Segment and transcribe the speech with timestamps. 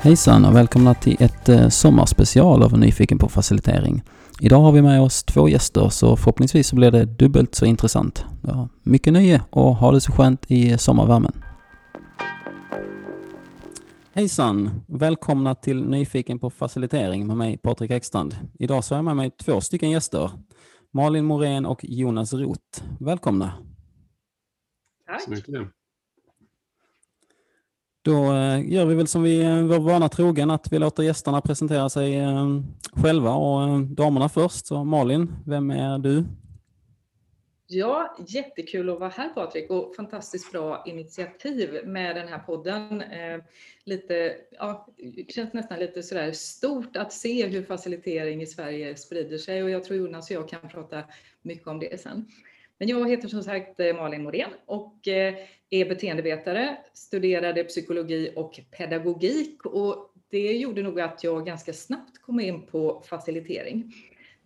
[0.00, 4.02] Hejsan och välkomna till ett eh, sommarspecial av Nyfiken på facilitering.
[4.40, 8.24] Idag har vi med oss två gäster så förhoppningsvis så blir det dubbelt så intressant.
[8.42, 11.32] Ja, mycket nöje och ha det så skönt i sommarvärmen.
[14.14, 14.70] Hejsan!
[14.86, 18.36] Välkomna till Nyfiken på facilitering med mig Patrik Ekstrand.
[18.58, 20.30] Idag så har jag med mig två stycken gäster.
[20.96, 22.82] Malin Morén och Jonas Roth.
[23.00, 23.52] Välkomna!
[25.06, 25.22] Tack!
[25.22, 25.68] Så mycket.
[28.02, 31.40] Då eh, gör vi väl som vi eh, var vana trogen, att vi låter gästerna
[31.40, 32.60] presentera sig eh,
[32.92, 34.66] själva och damerna först.
[34.66, 36.24] Så Malin, vem är du?
[37.68, 43.02] Ja, jättekul att vara här Patrik och fantastiskt bra initiativ med den här podden.
[43.02, 43.40] Eh,
[43.84, 49.38] lite, ja, det känns nästan lite sådär stort att se hur facilitering i Sverige sprider
[49.38, 51.02] sig och jag tror Jonas och jag kan prata
[51.42, 52.28] mycket om det sen.
[52.78, 55.34] Men jag heter som sagt eh, Malin Morén och eh,
[55.70, 62.40] är beteendevetare, studerade psykologi och pedagogik och det gjorde nog att jag ganska snabbt kom
[62.40, 63.92] in på facilitering.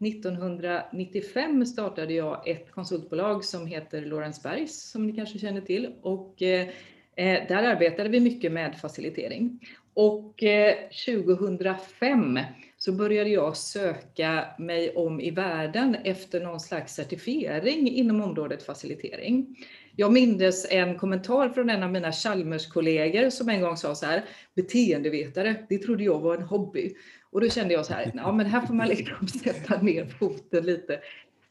[0.01, 6.69] 1995 startade jag ett konsultbolag som heter Lorensbergs som ni kanske känner till och eh,
[7.17, 9.61] eh, där arbetade vi mycket med facilitering.
[9.95, 10.75] Och eh,
[11.07, 12.39] 2005
[12.79, 19.57] så började jag söka mig om i världen efter någon slags certifiering inom området facilitering.
[19.97, 24.25] Jag mindes en kommentar från en av mina Chalmers-kollegor som en gång sa så här,
[24.55, 26.95] beteendevetare, det trodde jag var en hobby.
[27.33, 30.67] Och då kände jag så här, ja men här får man liksom sätta ner foten
[30.67, 31.00] lite.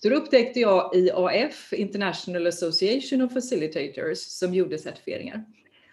[0.04, 5.46] Så då upptäckte jag IAF, International Association of Facilitators, som gjorde certifieringar.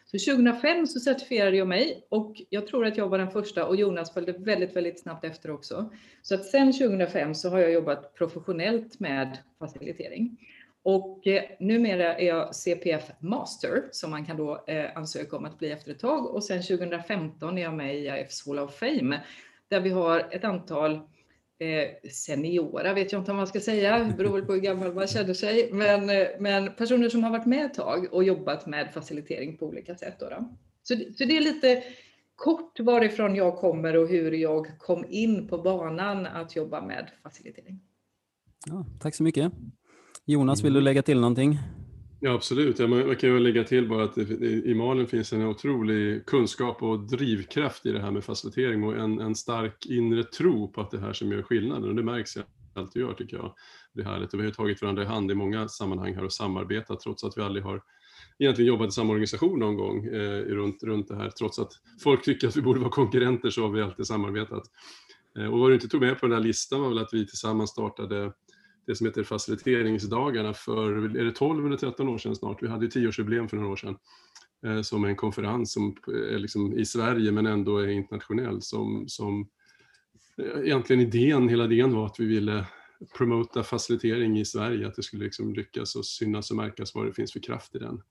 [0.05, 3.77] Så 2005 så certifierade jag mig och jag tror att jag var den första och
[3.77, 5.93] Jonas följde väldigt, väldigt snabbt efter också.
[6.23, 10.39] Så att sen 2005 så har jag jobbat professionellt med facilitering.
[10.83, 15.59] Och eh, numera är jag CPF Master som man kan då eh, ansöka om att
[15.59, 19.21] bli efter ett tag och sen 2015 är jag med i IAFs Hall of Fame
[19.69, 20.93] där vi har ett antal
[21.59, 24.95] eh, seniora vet jag inte om man ska säga, det beror väl på hur gammal
[24.95, 28.67] man känner sig, men, eh, men personer som har varit med ett tag och jobbat
[28.67, 30.17] med facilitering på olika sätt.
[30.21, 30.57] Då, då.
[30.83, 31.83] Så, så det är lite
[32.35, 37.81] kort varifrån jag kommer och hur jag kom in på banan att jobba med facilitering.
[38.67, 39.53] Ja, tack så mycket.
[40.25, 41.59] Jonas, vill du lägga till någonting?
[42.21, 42.79] Ja, absolut.
[42.79, 46.83] Ja, man kan ju lägga till bara att det, i Malin finns en otrolig kunskap
[46.83, 50.91] och drivkraft i det här med facilitering och en, en stark inre tro på att
[50.91, 51.89] det här som gör skillnaden.
[51.89, 52.41] Och det märks i
[52.75, 53.55] allt du gör tycker jag.
[53.93, 54.35] Det är härligt.
[54.35, 57.39] Och vi har tagit varandra i hand i många sammanhang här och samarbetat trots att
[57.39, 57.83] vi aldrig har
[58.39, 61.31] egentligen jobbat i samma organisation någon gång eh, runt, runt det här.
[61.31, 61.73] Trots att
[62.03, 64.63] folk tycker att vi borde vara konkurrenter så har vi alltid samarbetat.
[65.39, 67.27] Eh, och vad du inte tog med på den här listan var väl att vi
[67.27, 68.33] tillsammans startade
[68.87, 72.63] det som heter faciliteringsdagarna för, är det 12 eller 13 år sedan snart?
[72.63, 73.97] Vi hade ju 10-årsjubileum för några år sedan
[74.67, 79.49] eh, som en konferens som är liksom i Sverige men ändå är internationell som, som
[80.39, 82.67] eh, egentligen idén, hela idén var att vi ville
[83.17, 87.13] promota facilitering i Sverige, att det skulle liksom lyckas och synas och märkas vad det
[87.13, 88.03] finns för kraft i den.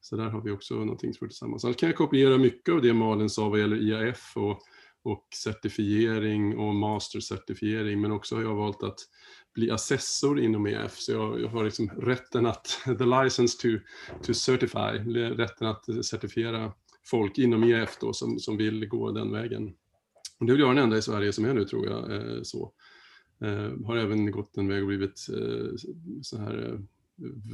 [0.00, 1.64] Så där har vi också någonting som är tillsammans.
[1.64, 4.62] Annars kan jag kopiera mycket av det Malin sa vad gäller IAF och,
[5.02, 8.98] och certifiering och mastercertifiering, men också har jag valt att
[9.54, 10.98] bli assessor inom EF.
[10.98, 13.68] Så jag, jag har liksom rätten att, the license to,
[14.22, 16.72] to certify, rätten att certifiera
[17.04, 19.74] folk inom EF då som, som vill gå den vägen.
[20.38, 22.12] Och det är jag den enda i Sverige som är nu tror jag.
[22.14, 22.72] Eh, så.
[23.44, 25.74] Eh, har även gått en väg och blivit eh,
[26.22, 26.80] så här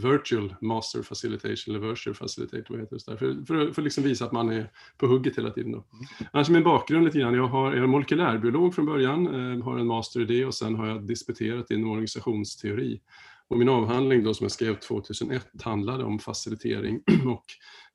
[0.02, 3.12] virtual master facilitation eller virtual facilitator, vad heter det?
[3.12, 5.72] Där, för, för, för att liksom visa att man är på hugget hela tiden.
[5.72, 5.84] Då.
[6.32, 9.86] Annars min bakgrund lite grann, jag, har, jag är molekylärbiolog från början, eh, har en
[9.86, 13.00] master i det och sen har jag disputerat inom organisationsteori.
[13.48, 17.44] Och min avhandling då som jag skrev 2001 handlade om facilitering och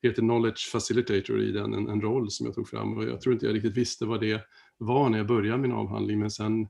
[0.02, 3.32] heter Knowledge Facilitator i den, en, en roll som jag tog fram och jag tror
[3.32, 4.40] inte jag riktigt visste vad det
[4.78, 6.68] var när jag började min avhandling men sen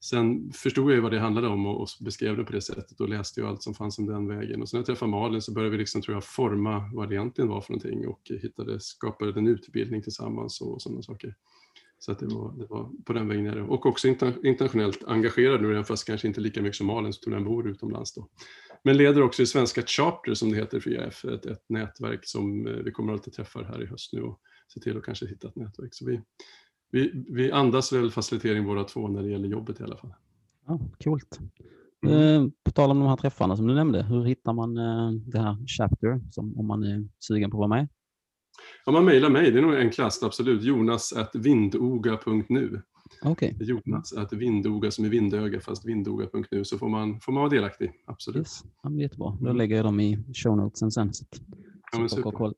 [0.00, 3.08] Sen förstod jag ju vad det handlade om och, beskrev det på det sättet och
[3.08, 4.62] läste ju allt som fanns om den vägen.
[4.62, 7.14] Och sen när jag träffade Malin så började vi liksom, tror jag, forma vad det
[7.14, 11.34] egentligen var för någonting och hittade, skapade en utbildning tillsammans och, sådana saker.
[11.98, 13.62] Så att det, var, det var på den vägen nere.
[13.62, 14.08] Och också
[14.44, 18.28] internationellt engagerad nu, fast kanske inte lika mycket som Malin, som den bor utomlands då.
[18.84, 22.66] Men leder också i svenska charter som det heter för IAF, ett, ett nätverk som
[22.66, 24.40] eh, vi kommer att träffa här i höst nu och
[24.74, 25.94] se till att kanske hitta ett nätverk.
[25.94, 26.20] Så vi,
[26.90, 30.14] vi, vi andas väl facilitering båda två när det gäller jobbet i alla fall.
[30.66, 31.40] Ja, coolt.
[32.06, 32.44] Mm.
[32.44, 35.38] Eh, på tal om de här träffarna som du nämnde, hur hittar man eh, det
[35.38, 37.88] här Chapter som, om man är sugen på att vara med?
[38.86, 40.62] Ja, man mejlar mig, det är nog enklast, absolut.
[40.62, 42.82] Jonas.vindoga.nu.
[43.22, 43.56] Okej.
[43.60, 47.92] Jonas, att Vindoga som är Vindöga fast vindoga.nu så får man, får man vara delaktig.
[48.06, 48.38] Absolut.
[48.38, 48.64] Yes.
[48.82, 49.30] Ja, jättebra.
[49.40, 49.56] Då Mm.
[49.56, 51.14] lägger jag dem i show notesen sen.
[51.14, 51.40] Så att,
[51.92, 52.30] Ja, så folk har super.
[52.30, 52.54] koll.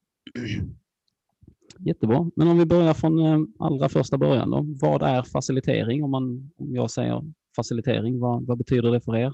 [1.85, 2.31] Jättebra.
[2.37, 4.65] Men om vi börjar från eh, allra första början då.
[4.81, 6.05] Vad är facilitering?
[6.05, 7.23] Om, man, om jag säger
[7.57, 9.33] facilitering, vad, vad betyder det för er?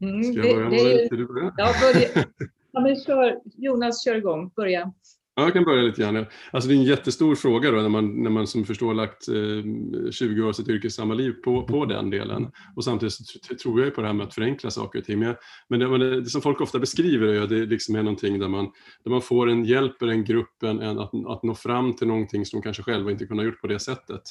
[0.00, 1.08] Mm, Ska jag det- börja?
[1.10, 1.54] det du börja?
[1.56, 2.26] Ja, börja.
[2.72, 4.50] Ja, men kör, Jonas, kör igång.
[4.56, 4.92] Börja.
[5.40, 6.26] Ja, jag kan börja lite grann.
[6.50, 10.10] Alltså det är en jättestor fråga då när man, när man som förstår lagt eh,
[10.10, 12.50] 20 år av sitt yrkessamma liv på, på den delen.
[12.76, 15.18] Och samtidigt så tror jag ju på det här med att förenkla saker och ting.
[15.18, 15.36] Men, jag,
[15.68, 18.02] men, det, men det, det som folk ofta beskriver är ju att det liksom är
[18.02, 18.70] någonting där man,
[19.04, 22.60] där man får en hjälper en gruppen en, att, att nå fram till någonting som
[22.60, 24.22] de kanske själva inte kunde ha gjort på det sättet.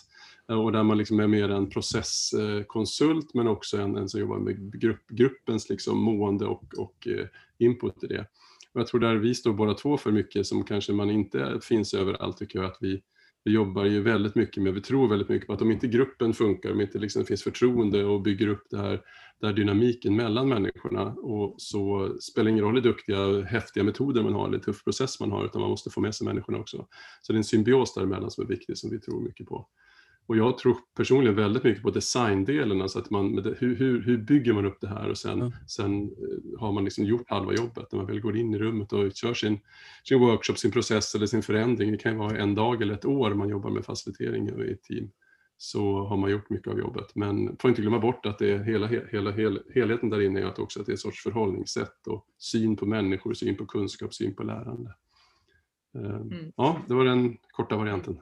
[0.50, 4.20] Eh, och där man liksom är mer en processkonsult eh, men också en, en som
[4.20, 7.26] jobbar med grupp, gruppens liksom mående och, och eh,
[7.58, 8.26] input i det.
[8.74, 11.94] Och jag tror där vi står båda två för mycket som kanske man inte finns
[11.94, 13.02] överallt tycker jag att vi,
[13.44, 16.34] vi jobbar ju väldigt mycket med, vi tror väldigt mycket på att om inte gruppen
[16.34, 19.02] funkar, om inte liksom finns förtroende och bygger upp det här,
[19.40, 24.24] den här dynamiken mellan människorna och så spelar det ingen roll hur duktiga, häftiga metoder
[24.24, 26.88] man har eller tuff process man har utan man måste få med sig människorna också.
[27.22, 29.68] Så det är en symbios däremellan som är viktig som vi tror mycket på.
[30.30, 34.18] Och jag tror personligen väldigt mycket på designdelen, alltså att man, det, hur, hur, hur
[34.18, 35.52] bygger man upp det här och sen, Ja.
[35.68, 38.94] sen eh, har man liksom gjort halva jobbet när man väl går in i rummet
[38.94, 39.60] och kör sin,
[40.04, 41.92] sin workshop, sin process eller sin förändring.
[41.92, 44.84] Det kan ju vara en dag eller ett år man jobbar med facilitering i ett
[44.84, 45.10] team.
[45.58, 47.16] Så har man gjort mycket av jobbet.
[47.16, 50.46] Men får inte glömma bort att det är hela, hela, hela helheten där inne är
[50.46, 54.14] att också att det är en sorts förhållningssätt och syn på människor, syn på kunskap,
[54.14, 54.94] syn på lärande.
[55.96, 56.52] Eh, Mm.
[56.56, 58.20] Ja, det var den korta varianten.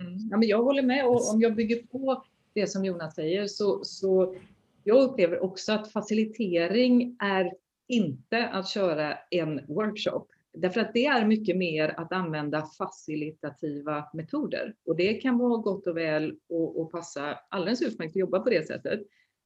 [0.00, 0.28] Mm.
[0.30, 3.84] Ja, men jag håller med och om jag bygger på det som Jonas säger så,
[3.84, 4.36] så
[4.84, 7.52] jag upplever också att facilitering är
[7.86, 10.26] inte att köra en workshop.
[10.52, 14.74] Därför att det är mycket mer att använda facilitativa metoder.
[14.86, 18.50] Och det kan vara gott och väl och, och passa alldeles utmärkt att jobba på
[18.50, 19.00] det sättet.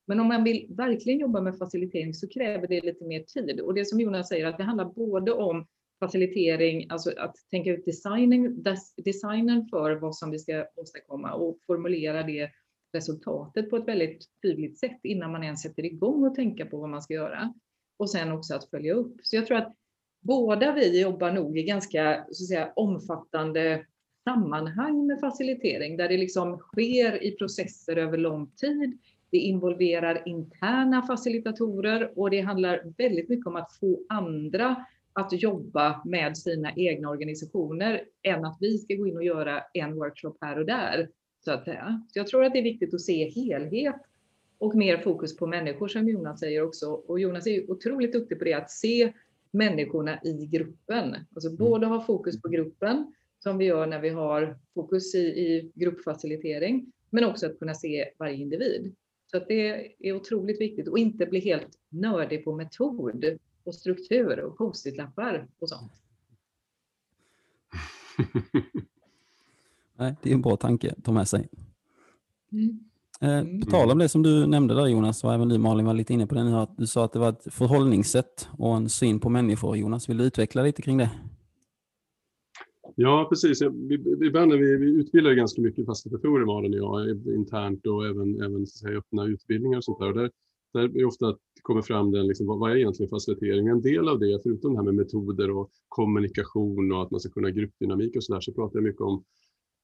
[0.07, 3.61] Men om man vill verkligen jobba med facilitering så kräver det lite mer tid.
[3.61, 5.67] Och det som Jonas säger, att det handlar både om
[6.01, 8.65] facilitering, alltså att tänka ut designen,
[8.97, 12.51] designen för vad som vi ska åstadkomma och formulera det
[12.93, 16.89] resultatet på ett väldigt tydligt sätt innan man ens sätter igång och tänka på vad
[16.89, 17.55] man ska göra.
[17.97, 19.17] Och sen också att följa upp.
[19.23, 19.75] Så jag tror att
[20.21, 23.87] båda vi jobbar nog i ganska så att säga, omfattande
[24.25, 28.99] sammanhang med facilitering där det liksom sker i processer över lång tid.
[29.31, 34.87] Det involverar interna facilitatorer och det handlar väldigt mycket om att få andra
[35.19, 39.95] att jobba med sina egna organisationer än att vi ska gå in och göra en
[39.95, 41.09] workshop här och där.
[41.45, 41.73] Så, att så
[42.15, 43.97] jag tror att det är viktigt att se helhet
[44.59, 46.87] och mer fokus på människor som Jonas säger också.
[46.87, 49.13] Och Jonas är otroligt duktig på det, att se
[49.51, 51.17] människorna i gruppen.
[51.35, 55.73] Alltså både ha fokus på gruppen som vi gör när vi har fokus i, i
[55.75, 58.95] gruppfacilitering, men också att kunna se varje individ.
[59.31, 63.39] Så att det är otroligt viktigt och inte bli helt nördig på metod
[63.69, 65.93] och struktur och post-it-lappar och sånt.
[69.97, 71.49] Nej, det är en bra tanke att ta med sig.
[72.53, 72.79] Mm.
[73.21, 73.61] Eh, Mm.
[73.61, 76.15] På tal om det som du nämnde där Jonas, och även du Malin var lite
[76.15, 79.21] inne på det nu, att du sa att det var ett förhållningssätt och en syn
[79.21, 79.77] på människor.
[79.77, 81.11] Jonas, vill du utveckla lite kring det?
[82.95, 83.63] Ja, precis.
[83.63, 88.67] Ibland när vi, vi utbildar ganska mycket facilitatorer, Malin och jag, internt och även, även
[88.67, 90.09] så att säga, öppna utbildningar och sånt där.
[90.09, 90.31] Och där,
[90.73, 93.67] där är ofta att kommer fram den, liksom, vad, vad är egentligen facilitering?
[93.67, 97.31] En del av det, förutom det här med metoder och kommunikation och att man ska
[97.31, 99.25] kunna gruppdynamik och sådär, så pratar jag mycket om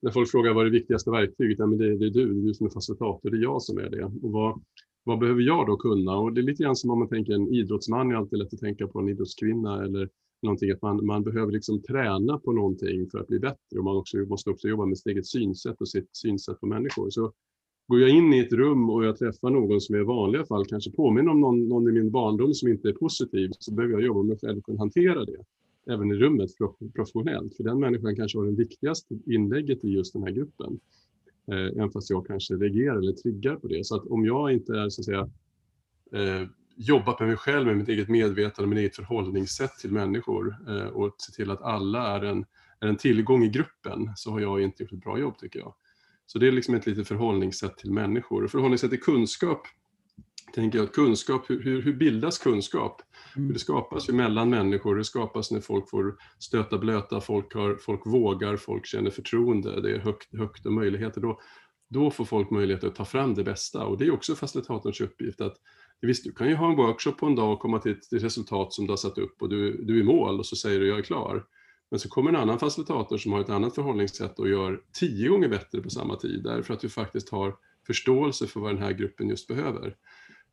[0.02, 1.58] när folk frågar vad är det viktigaste verktyget?
[1.58, 3.62] Ja, men det, det är du, det är du som är facilitator, det är jag
[3.62, 4.04] som är det.
[4.04, 4.62] Och vad,
[5.04, 6.16] vad behöver jag då kunna?
[6.16, 8.60] Och det är lite grann som om man tänker en idrottsman, är alltid lätt att
[8.60, 10.08] tänka på en idrottskvinna eller
[10.42, 13.96] någonting att man, man behöver liksom träna på någonting för att bli bättre och man
[13.96, 17.10] också, måste också jobba med sitt eget synsätt och sitt synsätt på människor.
[17.10, 17.32] Så
[17.86, 20.90] går jag in i ett rum och jag träffar någon som i vanliga fall kanske
[20.90, 24.22] påminner om någon, någon i min barndom som inte är positiv så behöver jag jobba
[24.22, 25.44] med själv och kunna hantera det.
[25.86, 26.50] Även i rummet
[26.94, 27.56] professionellt.
[27.56, 30.80] För den människan kanske har det viktigaste inlägget i just den här gruppen.
[31.52, 33.86] Eh, även fast jag kanske reagerar eller triggar på det.
[33.86, 35.30] Så att om jag inte är så att säga
[36.12, 40.56] eh, jobbat med mig själv, med mitt eget medvetande, med mitt eget förhållningssätt till människor
[40.68, 42.44] eh, och se till att alla är en,
[42.80, 45.74] är en tillgång i gruppen så har jag inte gjort ett bra jobb tycker jag.
[46.26, 48.44] Så det är liksom ett litet förhållningssätt till människor.
[48.44, 49.62] Och förhållningssätt till kunskap,
[50.54, 53.02] tänker jag kunskap, hur, hur, bildas kunskap?
[53.36, 53.52] Mm.
[53.52, 58.06] Det skapas ju mellan människor, det skapas när folk får stöta blöta, folk, har, folk
[58.06, 61.20] vågar, folk känner förtroende, det är högt, högt och möjligheter.
[61.20, 61.40] Då,
[61.90, 65.40] då får folk möjlighet att ta fram det bästa och det är också facilitatorns uppgift
[65.40, 65.56] att
[66.06, 68.72] Visst, du kan ju ha en workshop på en dag och komma till ett resultat
[68.72, 70.88] som du har satt upp och du, du är i mål och så säger du
[70.88, 71.44] jag är klar.
[71.94, 75.48] Men så kommer en annan facilitator som har ett annat förhållningssätt och gör tio gånger
[75.48, 79.28] bättre på samma tid, därför att du faktiskt har förståelse för vad den här gruppen
[79.28, 79.96] just behöver.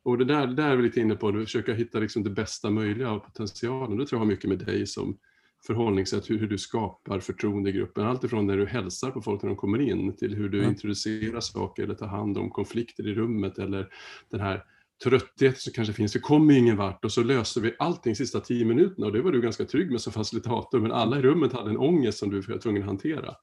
[0.02, 2.30] Och det där, det där är vi lite inne på, att försöka hitta liksom det
[2.30, 3.98] bästa möjliga av potentialen.
[3.98, 5.18] Det tror jag har mycket med dig som
[5.66, 8.06] förhållningssätt, hur, hur du skapar förtroende i gruppen.
[8.06, 10.70] Allt ifrån när du hälsar på folk när de kommer in, till hur du mm.
[10.70, 13.88] introducerar saker eller tar hand om konflikter i rummet eller
[14.30, 14.64] den här
[15.04, 17.04] trötthet som kanske finns, vi kommer ingen vart.
[17.04, 19.06] Och så löser vi allting sista tio minuterna.
[19.06, 21.78] Och det var du ganska trygg med som facilitator men alla i rummet hade en
[21.78, 23.34] ångest som du var tvungen att hantera.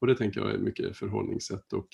[0.00, 1.72] Och det tänker jag är mycket förhållningssätt.
[1.72, 1.88] Och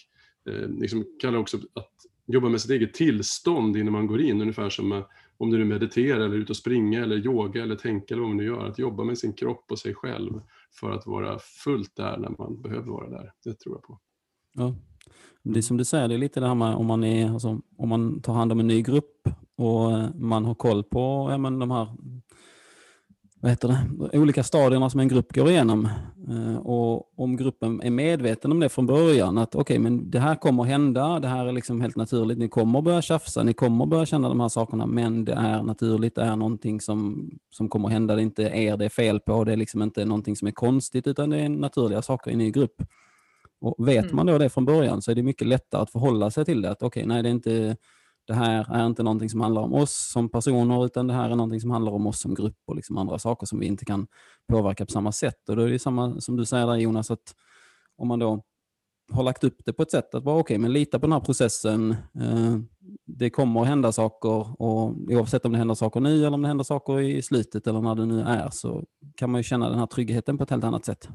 [0.49, 1.93] eh, liksom kallar också att
[2.27, 5.05] jobba med sitt eget tillstånd innan man går in, ungefär som eh,
[5.39, 8.37] om du mediterar eller är ute och springer eller yoga eller tänker eller vad man
[8.37, 10.41] nu gör, att jobba med sin kropp och sig själv
[10.81, 13.33] för att vara fullt där när man behöver vara där.
[13.45, 14.01] Det tror jag på.
[14.53, 14.77] Ja,
[15.43, 17.61] det är som du säger, det är lite det här med om man, är, alltså,
[17.79, 21.39] om man tar hand om en ny grupp och eh, man har koll på ja,
[21.39, 21.89] men de här
[23.41, 25.89] vad heter det, olika stadierna som en grupp går igenom.
[26.29, 30.19] Eh, och om gruppen är medveten om det från början, att okej, okay, men det
[30.19, 33.87] här kommer hända, det här är liksom helt naturligt, ni kommer börja tjafsa, ni kommer
[33.87, 37.89] börja känna de här sakerna, men det är naturligt, det är någonting som, som kommer
[37.89, 40.49] hända, det är inte er det är fel på, det är liksom inte någonting som
[40.49, 42.83] är konstigt, utan det är naturliga saker i en ny grupp.
[43.61, 44.17] Och vet mm.
[44.17, 46.71] man då det från början så är det mycket lättare att förhålla sig till det.
[46.71, 47.77] Att okej, okay, nej det är inte
[48.27, 51.37] det här är inte någonting som handlar om oss som personer, utan det här är
[51.37, 54.07] någonting som handlar om oss som grupp och liksom andra saker som vi inte kan
[54.49, 55.49] påverka på samma sätt.
[55.49, 57.35] Och då är det samma som du säger där Jonas, att
[57.97, 58.43] om man då
[59.13, 61.13] har lagt upp det på ett sätt att vara okej, okay, men lita på den
[61.13, 61.91] här processen.
[62.21, 62.59] Eh,
[63.07, 66.49] det kommer att hända saker och oavsett om det händer saker nu eller om det
[66.49, 68.85] händer saker i slutet eller när det nu är så
[69.17, 71.09] kan man ju känna den här tryggheten på ett helt annat sätt.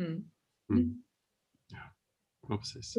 [0.00, 0.24] Mm.
[0.70, 1.02] Mm.
[2.48, 2.94] Ja, precis.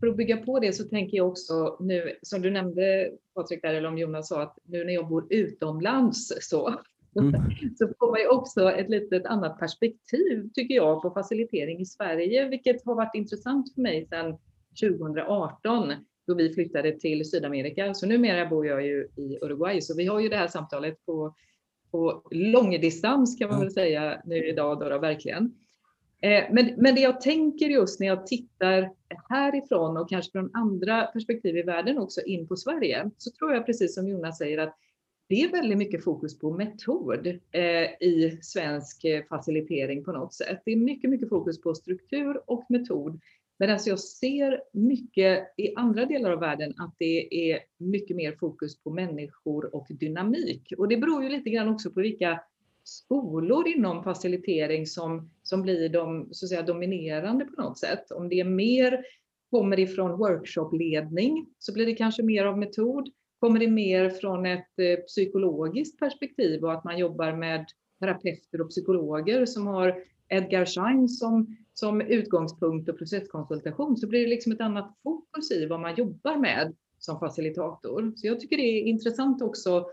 [0.00, 3.74] För att bygga på det så tänker jag också nu, som du nämnde Patrik, där,
[3.74, 6.74] eller om Jonas sa, att nu när jag bor utomlands så,
[7.20, 7.32] mm.
[7.78, 12.48] så får man ju också ett litet annat perspektiv, tycker jag, på facilitering i Sverige,
[12.48, 14.38] vilket har varit intressant för mig sedan
[14.80, 15.92] 2018
[16.26, 17.94] då vi flyttade till Sydamerika.
[17.94, 21.34] Så numera bor jag ju i Uruguay, så vi har ju det här samtalet på,
[21.90, 25.63] på långdistans kan man väl säga nu idag då, då verkligen.
[26.24, 28.90] Eh, men, men det jag tänker just när jag tittar
[29.28, 33.66] härifrån och kanske från andra perspektiv i världen också in på Sverige, så tror jag
[33.66, 34.78] precis som Jonas säger att
[35.28, 37.62] det är väldigt mycket fokus på metod eh,
[38.00, 40.62] i svensk eh, facilitering på något sätt.
[40.64, 43.20] Det är mycket, mycket fokus på struktur och metod.
[43.58, 48.32] Medan alltså jag ser mycket i andra delar av världen att det är mycket mer
[48.32, 50.72] fokus på människor och dynamik.
[50.78, 52.40] Och det beror ju lite grann också på vilka
[52.84, 58.10] skolor inom facilitering som, som blir de så att säga, dominerande på något sätt.
[58.10, 59.04] Om det är mer
[59.50, 63.08] kommer ifrån workshopledning så blir det kanske mer av metod.
[63.40, 67.66] Kommer det mer från ett eh, psykologiskt perspektiv och att man jobbar med
[68.00, 69.94] terapeuter och psykologer som har
[70.28, 75.66] Edgar Schein som, som utgångspunkt och processkonsultation så blir det liksom ett annat fokus i
[75.66, 78.12] vad man jobbar med som facilitator.
[78.16, 79.86] Så jag tycker det är intressant också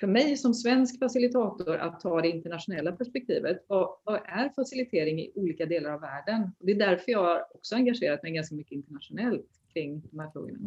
[0.00, 3.64] för mig som svensk facilitator att ta det internationella perspektivet.
[3.68, 6.50] Vad, vad, är facilitering i olika delar av världen?
[6.58, 10.58] Det är därför jag också engagerat mig ganska mycket internationellt kring de här frågorna.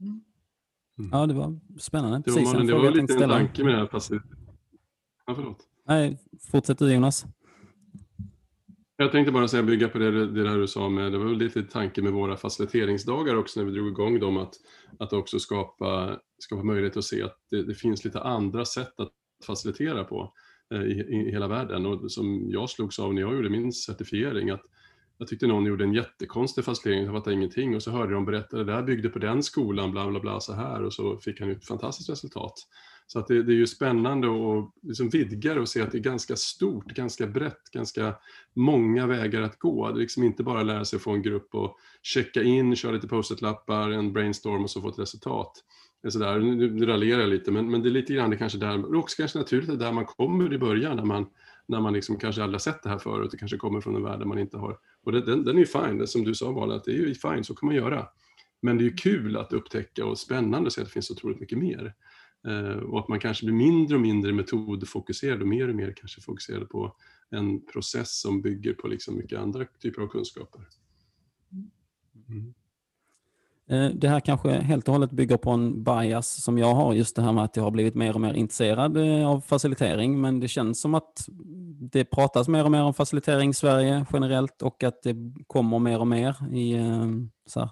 [0.00, 0.22] Mm.
[1.12, 2.22] Ja, det var spännande.
[2.24, 4.36] Det var, Precis, det var lite en tanke med det här facilitering.
[5.26, 5.66] Ja, förlåt.
[5.86, 6.18] Nej,
[6.50, 7.26] fortsätt du Jonas.
[8.96, 11.38] Jag tänkte bara säga, bygga på det, det där du sa med, det var väl
[11.38, 14.54] lite tanke med våra faciliteringsdagar också när vi drog igång dem, att,
[14.98, 19.12] att också skapa, skapa möjlighet att se att det, det finns lite andra sätt att
[19.46, 20.32] facilitera på
[20.74, 21.86] eh, i, i, hela världen.
[21.86, 24.62] Och som jag slogs av när jag gjorde min certifiering, att
[25.18, 28.56] jag tyckte någon gjorde en jättekonstig facilitering, jag fattade ingenting och så hörde de berätta
[28.56, 31.50] det där byggde på den skolan, bla bla bla så här och så fick han
[31.50, 32.54] ett fantastiskt resultat.
[33.06, 35.98] Så att det, det är ju spännande att liksom vidga det och se att det
[35.98, 38.14] är ganska stort, ganska brett, ganska
[38.54, 39.88] många vägar att gå.
[39.88, 42.92] Det är liksom inte bara lära sig att få en grupp och checka in, köra
[42.92, 45.52] lite post-it-lappar, en brainstorm och så få ett resultat.
[46.02, 48.58] Det är nu, nu raljerar jag lite, men, men det är lite grann det kanske
[48.58, 51.26] där, och också kanske naturligt där man kommer i början när man,
[51.66, 54.02] när man liksom kanske aldrig har sett det här förut och kanske kommer från en
[54.02, 56.50] värld där man inte har, och det, den, den är ju fine, som du sa
[56.50, 58.06] Vala, att det är ju fine, så kan man göra.
[58.62, 61.12] Men det är ju kul att upptäcka och spännande att se att det finns så
[61.14, 61.94] otroligt mycket mer.
[62.46, 66.20] Eh, och att man kanske blir mindre och mindre metodfokuserad och mer och mer kanske
[66.20, 66.96] fokuserad på
[67.30, 70.68] en process som bygger på liksom mycket andra typer av kunskaper.
[72.28, 72.54] Mm.
[73.70, 77.16] Eh, det här kanske helt och hållet bygger på en bias som jag har, just
[77.16, 80.40] det här med att jag har blivit mer och mer intresserad eh, av facilitering, men
[80.40, 81.26] det känns som att
[81.92, 86.00] det pratas mer och mer om facilitering i Sverige generellt och att det kommer mer
[86.00, 87.06] och mer i eh,
[87.46, 87.70] så här,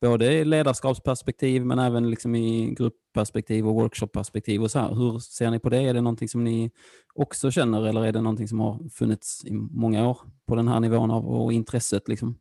[0.00, 4.94] både i ledarskapsperspektiv men även liksom i gruppperspektiv och workshopperspektiv och så här.
[4.94, 5.82] Hur ser ni på det?
[5.82, 6.70] Är det någonting som ni
[7.14, 10.80] också känner eller är det någonting som har funnits i många år på den här
[10.80, 12.38] nivån av och intresset liksom?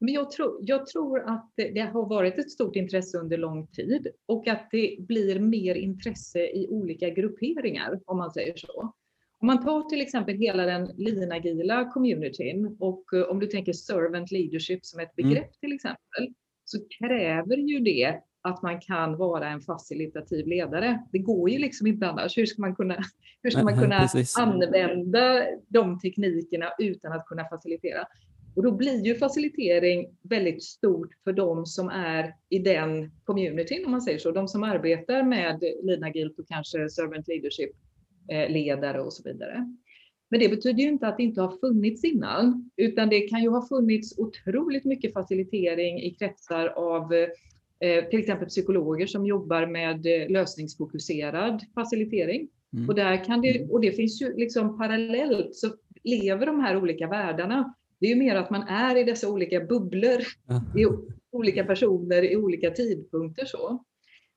[0.00, 4.06] Men jag tror, jag tror att det har varit ett stort intresse under lång tid
[4.26, 8.92] och att det blir mer intresse i olika grupperingar om man säger så.
[9.38, 14.30] Om man tar till exempel hela den linagila communityn och eh, om du tänker servant
[14.30, 15.28] leadership som ett mm.
[15.30, 15.54] begrepp mm.
[15.60, 16.34] till exempel,
[16.64, 21.04] så kräver ju det att man kan vara en facilitativ ledare.
[21.12, 22.38] Det går ju liksom inte annars.
[22.38, 22.96] Hur ska man kunna,
[23.42, 24.08] hur ska man kunna
[24.38, 28.06] använda de teknikerna utan att kunna facilitera?
[28.56, 33.90] Och då blir ju facilitering väldigt stort för de som är i den communityn, om
[33.90, 34.30] man säger så.
[34.30, 36.08] De som arbetar med Lina
[36.38, 37.70] och kanske servant leadership
[38.28, 39.74] Eh, ledare och så vidare.
[40.30, 43.48] Men det betyder ju inte att det inte har funnits innan, utan det kan ju
[43.48, 47.14] ha funnits otroligt mycket facilitering i kretsar av
[47.80, 52.48] eh, till exempel psykologer som jobbar med eh, lösningsfokuserad facilitering.
[52.72, 52.88] Mm.
[52.88, 55.68] Och, där kan det, och det finns ju liksom parallellt så
[56.04, 57.74] lever de här olika världarna.
[58.04, 60.20] Det är ju mer att man är i dessa olika bubblor,
[60.76, 60.86] i
[61.30, 63.44] olika personer i olika tidpunkter.
[63.44, 63.84] så.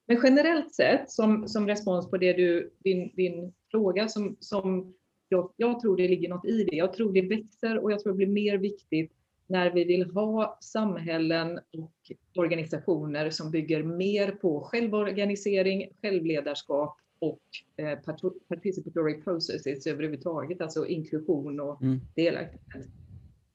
[0.05, 4.93] Men generellt sett, som, som respons på det du, din, din fråga, som, som
[5.29, 6.75] jag, jag, tror det ligger något i det.
[6.75, 9.12] Jag tror det växer och jag tror det blir mer viktigt
[9.47, 17.41] när vi vill ha samhällen och organisationer som bygger mer på självorganisering, självledarskap och
[17.77, 18.00] eh,
[18.47, 22.00] participatory processes överhuvudtaget, alltså inklusion och mm.
[22.15, 22.88] delaktighet.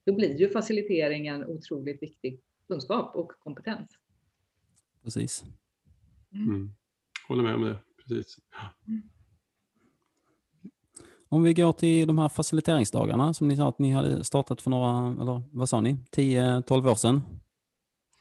[0.06, 3.98] Då blir ju faciliteringen otroligt viktig kunskap och kompetens.
[5.04, 5.44] Precis.
[6.32, 6.72] Mm.
[7.28, 7.78] Håller med om det.
[8.02, 8.38] Precis.
[11.28, 14.70] Om vi går till de här faciliteringsdagarna som ni sa att ni hade startat för
[14.70, 17.22] några, eller vad sa ni, 10-12 år sedan?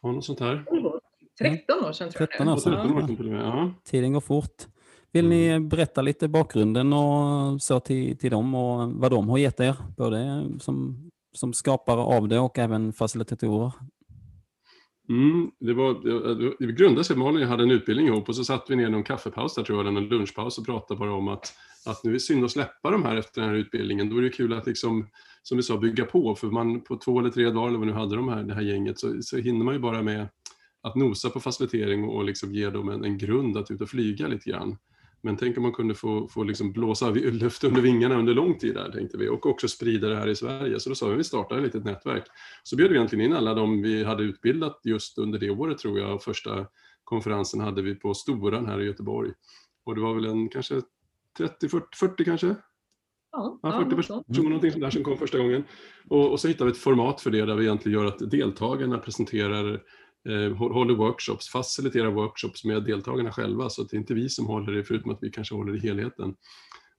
[0.01, 0.65] Ja, något sånt här.
[1.39, 3.31] 13 år sedan tror jag 13 år sedan.
[3.31, 3.73] Ja.
[3.83, 4.67] Tiden går fort.
[5.11, 5.69] Vill ni mm.
[5.69, 10.43] berätta lite bakgrunden och så till, till dem och vad de har gett er, både
[10.59, 13.71] som, som skapare av det och även facilitatorer?
[15.09, 18.65] Mm, det, var, det, det grundade sig, Malin hade en utbildning ihop och så satt
[18.69, 21.53] vi ner någon kaffepaus där tror jag, eller en lunchpaus och pratade bara om att,
[21.85, 24.09] att nu är det synd att släppa de här efter den här utbildningen.
[24.09, 25.07] Då är det kul att liksom,
[25.43, 27.93] som vi sa, bygga på, för man på två eller tre dagar eller vad nu
[27.93, 30.27] hade de här, det här gänget så, så hinner man ju bara med
[30.81, 34.27] att nosa på facilitering och liksom ge dem en, en grund att ut och flyga
[34.27, 34.77] lite grann.
[35.23, 38.75] Men tänk om man kunde få, få liksom blåsa luft under vingarna under lång tid
[38.75, 40.79] där, tänkte vi, och också sprida det här i Sverige.
[40.79, 42.23] Så då sa vi att vi startar ett litet nätverk.
[42.63, 45.99] Så bjöd vi egentligen in alla de vi hade utbildat just under det året, tror
[45.99, 46.23] jag.
[46.23, 46.65] Första
[47.03, 49.31] konferensen hade vi på Storan här i Göteborg.
[49.85, 50.81] Och det var väl en kanske
[51.37, 52.55] 30, 40, 40 kanske?
[53.31, 55.63] Ja, ja 40 personer, någonting sånt där som kom första gången.
[56.09, 58.97] Och, och så hittade vi ett format för det där vi egentligen gör att deltagarna
[58.97, 59.81] presenterar
[60.57, 64.73] håller workshops, faciliterar workshops med deltagarna själva så att det är inte vi som håller
[64.73, 66.35] det förutom att vi kanske håller i helheten.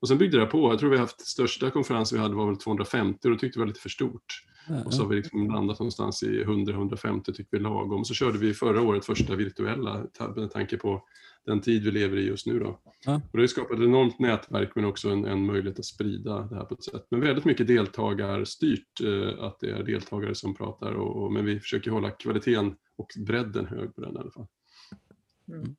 [0.01, 2.57] Och sen byggde det på, jag tror vi haft största konferensen vi hade var väl
[2.57, 4.45] 250 och då tyckte vi det var lite för stort.
[4.69, 4.83] Mm.
[4.83, 8.05] Och så har vi liksom landat någonstans i 100-150 tyckte vi lagom.
[8.05, 10.07] Så körde vi förra året första virtuella
[10.37, 11.03] med tanke på
[11.47, 12.59] den tid vi lever i just nu.
[12.59, 12.81] Då.
[13.07, 13.15] Ja.
[13.15, 16.57] Och det har skapat ett enormt nätverk men också en, en, möjlighet att sprida det
[16.57, 17.07] här på ett sätt.
[17.09, 21.61] Men väldigt mycket deltagarstyrt, eh, att det är deltagare som pratar och, och, men vi
[21.61, 24.47] försöker hålla kvaliteten och bredden hög på den i alla fall.
[25.49, 25.77] Mm.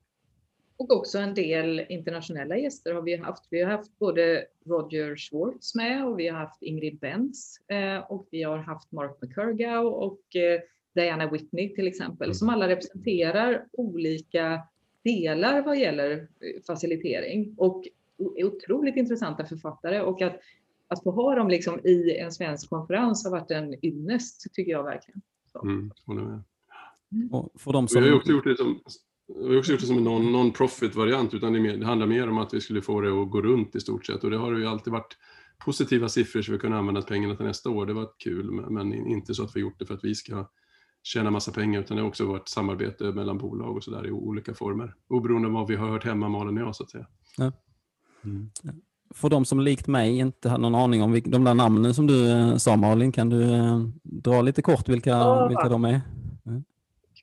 [0.78, 3.48] Och också en del internationella gäster har vi haft.
[3.50, 8.28] Vi har haft både Roger Schwartz med och vi har haft Ingrid Benz eh, och
[8.32, 10.62] vi har haft Mark McCurgau och eh,
[10.96, 12.34] Diana Whitney till exempel, mm.
[12.34, 14.62] som alla representerar olika
[15.04, 17.84] delar vad gäller eh, facilitering och
[18.38, 20.40] är otroligt intressanta författare och att,
[20.88, 24.84] att få ha dem liksom i en svensk konferens har varit en ynnest tycker jag
[24.84, 25.22] verkligen.
[25.64, 26.44] Mm, håller med.
[27.12, 27.30] Mm.
[27.32, 28.04] Och för de som...
[28.04, 28.80] Vi har också gjort det som,
[29.28, 32.38] vi har också gjort det som en non-profit-variant, utan det, mer, det, handlar mer om
[32.38, 34.24] att vi skulle få det att gå runt i stort sett.
[34.24, 35.18] Och det har ju alltid varit
[35.66, 37.86] positiva siffror så vi kunde använda pengarna till nästa år.
[37.86, 40.50] Det var kul, men inte så att vi gjort det för att vi ska
[41.04, 44.54] tjäna massa pengar, utan det har också varit samarbete mellan bolag och sådär i olika
[44.54, 44.94] former.
[45.08, 47.08] Oberoende av vad vi har hört hemma, Malin och jag, så att säga.
[47.38, 47.52] Ja.
[48.26, 48.50] Mm.
[49.14, 52.32] För de som likt mig inte har någon aning om de där namnen som du
[52.32, 55.48] eh, sa Malin, kan du eh, dra lite kort vilka, ja.
[55.48, 56.02] vilka de är?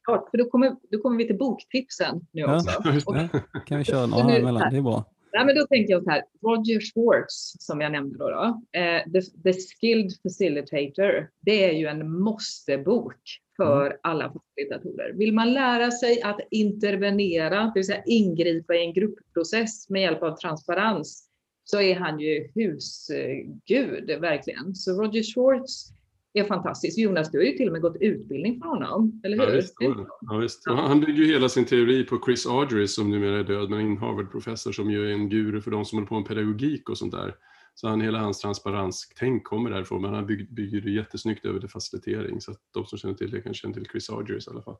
[0.04, 2.82] Klart, för då kommer, då kommer vi till boktipsen nu ja, också.
[2.84, 3.28] Ja,
[3.66, 5.04] kan vi köra några här emellan, det är bra.
[5.32, 9.02] Ja, men då tänker jag så här, Roger Schwartz som jag nämnde då, då eh,
[9.12, 13.22] the, the, Skilled Facilitator, det är ju en måste-bok
[13.60, 13.98] för mm.
[14.02, 15.12] alla facilitatorer.
[15.12, 20.22] Vill man lära sig att intervenera, det vill säga ingripa i en gruppprocess med hjälp
[20.22, 21.28] av transparens,
[21.64, 24.74] så är han ju husgud verkligen.
[24.74, 25.92] Så Roger Schwartz
[26.32, 26.98] är fantastisk.
[26.98, 29.44] Jonas, du har ju till och med gått utbildning för honom, eller hur?
[29.44, 29.74] Ja, visst.
[30.20, 30.62] Ja, visst.
[30.66, 30.74] Ja.
[30.74, 33.96] Han bygger ju hela sin teori på Chris Ardrey som numera är död, men en
[33.96, 37.12] Harvard-professor som ju är en guru för de som håller på med pedagogik och sånt
[37.12, 37.34] där.
[37.80, 41.68] Så han, hela hans transparenstänk kommer därifrån, men han bygger, bygger det jättesnyggt över till
[41.68, 42.40] facilitering.
[42.40, 44.76] Så att de som känner till det kan känna till Chris Ardrey i alla fall.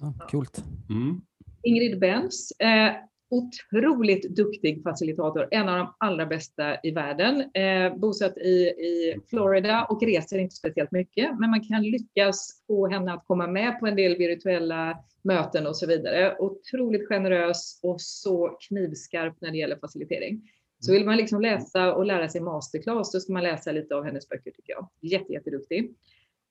[0.00, 0.64] Ja, coolt.
[0.90, 1.20] Mm.
[1.62, 2.92] Ingrid Benz, eh,
[3.30, 7.40] otroligt duktig facilitator, en av de allra bästa i världen.
[7.54, 12.88] Eh, bosatt i, i Florida och reser inte speciellt mycket, men man kan lyckas få
[12.88, 16.36] henne att komma med på en del virtuella möten och så vidare.
[16.38, 20.42] Otroligt generös och så knivskarp när det gäller facilitering.
[20.84, 24.04] Så vill man liksom läsa och lära sig masterclass, då ska man läsa lite av
[24.04, 24.88] hennes böcker tycker jag.
[25.00, 25.94] Jätte, jätteduktig.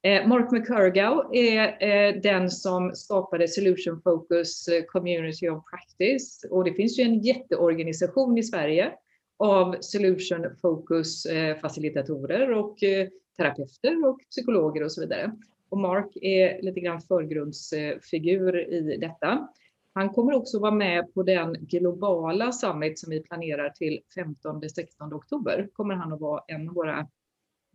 [0.03, 6.63] Eh, Mark McCurgow är eh, den som skapade Solution Focus eh, Community of Practice och
[6.63, 8.91] det finns ju en jätteorganisation i Sverige
[9.37, 15.31] av Solution Focus eh, facilitatorer och eh, terapeuter och psykologer och så vidare.
[15.69, 19.47] Och Mark är lite grann förgrundsfigur i detta.
[19.93, 25.69] Han kommer också vara med på den globala summit som vi planerar till 15-16 oktober.
[25.73, 27.07] Kommer han att vara en av våra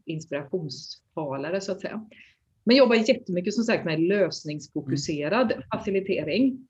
[0.05, 2.07] inspirationstalare så att säga.
[2.65, 5.65] Men jobbar jättemycket som sagt med lösningsfokuserad mm.
[5.73, 6.69] facilitering.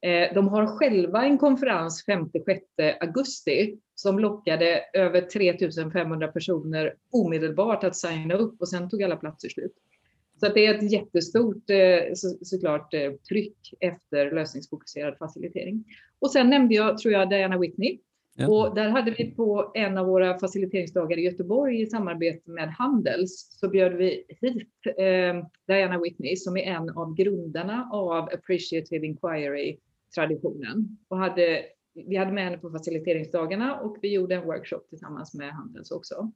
[0.00, 2.60] Eh, de har själva en konferens 5-6
[3.00, 9.48] augusti som lockade över 3500 personer omedelbart att signa upp och sen tog alla platser
[9.48, 9.74] slut.
[10.40, 15.84] Så det är ett jättestort eh, så, såklart eh, tryck efter lösningsfokuserad facilitering.
[16.18, 17.98] Och sen nämnde jag, tror jag, Diana Whitney
[18.40, 18.48] Ja.
[18.48, 23.48] Och där hade vi på en av våra faciliteringsdagar i Göteborg i samarbete med Handels
[23.60, 30.98] så bjöd vi hit eh, Diana Whitney som är en av grundarna av Appreciative Inquiry-traditionen.
[31.08, 35.52] Och hade, vi hade med henne på faciliteringsdagarna och vi gjorde en workshop tillsammans med
[35.52, 36.32] Handels också.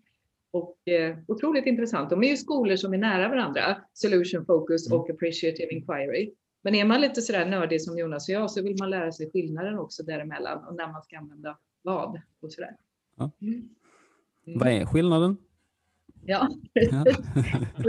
[0.53, 2.11] Och eh, otroligt intressant.
[2.11, 5.01] De är ju skolor som är nära varandra, Solution Focus mm.
[5.01, 6.33] och Appreciative Inquiry.
[6.63, 9.31] Men är man lite sådär nördig som Jonas och jag så vill man lära sig
[9.31, 12.77] skillnaden också däremellan och när man ska använda vad och sådär.
[13.17, 13.31] Ja.
[13.41, 13.69] Mm.
[14.47, 14.59] Mm.
[14.59, 15.37] Vad är skillnaden?
[16.25, 17.05] Ja, ja.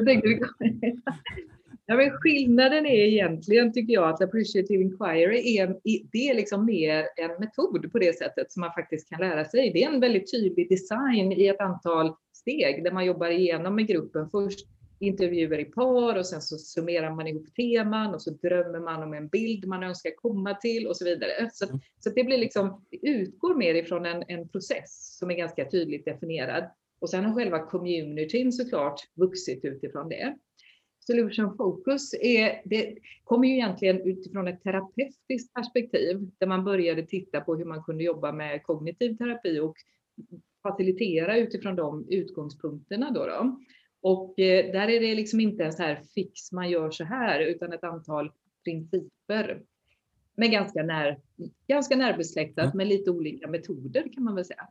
[1.86, 5.78] ja men skillnaden är egentligen, tycker jag, att appreciative inquiry är,
[6.12, 9.72] det är liksom mer en metod på det sättet som man faktiskt kan lära sig.
[9.74, 13.88] Det är en väldigt tydlig design i ett antal steg där man jobbar igenom med
[13.88, 14.68] gruppen först
[15.00, 19.14] intervjuer i par och sen så summerar man ihop teman och så drömmer man om
[19.14, 21.50] en bild man önskar komma till och så vidare.
[21.54, 21.80] Så, mm.
[22.00, 26.06] så det blir liksom, det utgår mer ifrån en, en process som är ganska tydligt
[26.06, 26.64] definierad.
[27.00, 30.38] Och sen har själva communityn såklart vuxit utifrån det.
[31.08, 37.42] Solution Focus är, det kommer ju egentligen utifrån ett terapeutiskt perspektiv där man började titta
[37.42, 39.76] på hur man kunde jobba med kognitiv terapi och
[40.64, 43.12] facilitera utifrån de utgångspunkterna.
[43.12, 43.60] Då, då.
[44.02, 47.40] Och eh, där är det liksom inte en så här fix, man gör så här,
[47.40, 48.32] utan ett antal
[48.64, 49.62] principer.
[50.38, 51.20] Men ganska, när,
[51.68, 52.78] ganska närbesläktat mm.
[52.78, 54.68] med lite olika metoder kan man väl säga.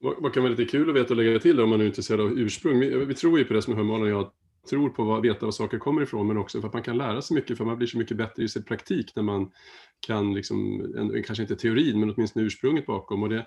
[0.00, 2.20] Vad, vad kan vara lite kul att veta och lägga till om man är intresserad
[2.20, 2.80] av ursprung?
[2.80, 4.30] Vi, vi tror ju på det som Hörmalen och jag
[4.70, 7.22] tror på att veta var saker kommer ifrån men också för att man kan lära
[7.22, 9.50] sig mycket för man blir så mycket bättre i sin praktik när man
[10.06, 13.22] kan, liksom, en, kanske inte teorin men åtminstone ursprunget bakom.
[13.22, 13.46] Och det,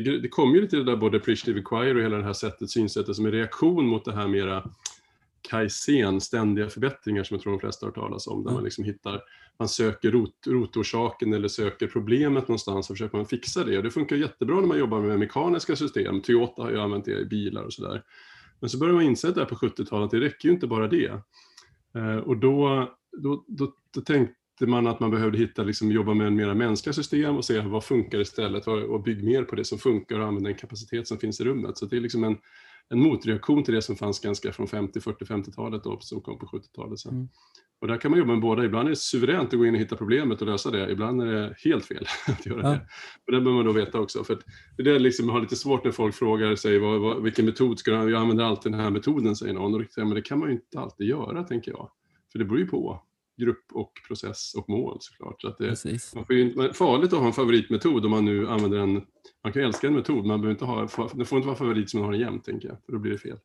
[0.00, 2.70] det, det kommer ju lite det där både appreciative acquire och hela det här sättet,
[2.70, 4.70] synsättet som en reaktion mot det här mera
[5.50, 8.54] kaizen, ständiga förbättringar som jag tror de flesta har talas om, där mm.
[8.54, 9.22] man liksom hittar,
[9.58, 13.76] man söker rot, rotorsaken eller söker problemet någonstans och försöker man fixa det.
[13.76, 16.20] Och det funkar jättebra när man jobbar med mekaniska system.
[16.20, 18.02] Toyota har ju använt det i bilar och sådär.
[18.60, 21.20] Men så börjar man inse där på 70-talet, det räcker ju inte bara det.
[21.94, 26.26] Eh, och då, då, då, då tänkte man att man behövde hitta, liksom, jobba med
[26.26, 29.78] en mer mänskliga system och se vad funkar istället och bygga mer på det som
[29.78, 31.78] funkar och använda den kapacitet som finns i rummet.
[31.78, 32.36] Så det är liksom en,
[32.88, 36.46] en motreaktion till det som fanns ganska från 50, 40, 50-talet då, som kom på
[36.46, 37.12] 70-talet sen.
[37.12, 37.28] Mm.
[37.80, 38.64] Och där kan man jobba med båda.
[38.64, 40.90] Ibland är det suveränt att gå in och hitta problemet och lösa det.
[40.90, 42.68] Ibland är det helt fel att göra ja.
[42.68, 42.86] det.
[43.26, 44.24] Och det behöver man då veta också.
[44.24, 44.38] För
[44.76, 47.90] det är liksom, har lite svårt när folk frågar sig vad, vad, vilken metod ska
[47.90, 49.74] du Jag använder alltid den här metoden, säger någon.
[49.74, 51.90] Och det, men det kan man ju inte alltid göra, tänker jag.
[52.32, 53.02] För det beror ju på
[53.36, 55.40] grupp och process och mål såklart.
[55.40, 58.78] Så att det, man får ju, farligt att ha en favoritmetod om man nu använder
[58.78, 58.92] en,
[59.44, 60.80] man kan ju älska en metod, man behöver inte ha,
[61.14, 63.12] det får inte vara favorit som man har den jämt, tänker jag, för då blir
[63.12, 63.38] det fel.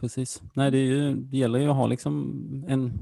[0.00, 0.42] Precis.
[0.54, 2.34] Nej, det, ju, det gäller ju att ha liksom
[2.68, 2.92] en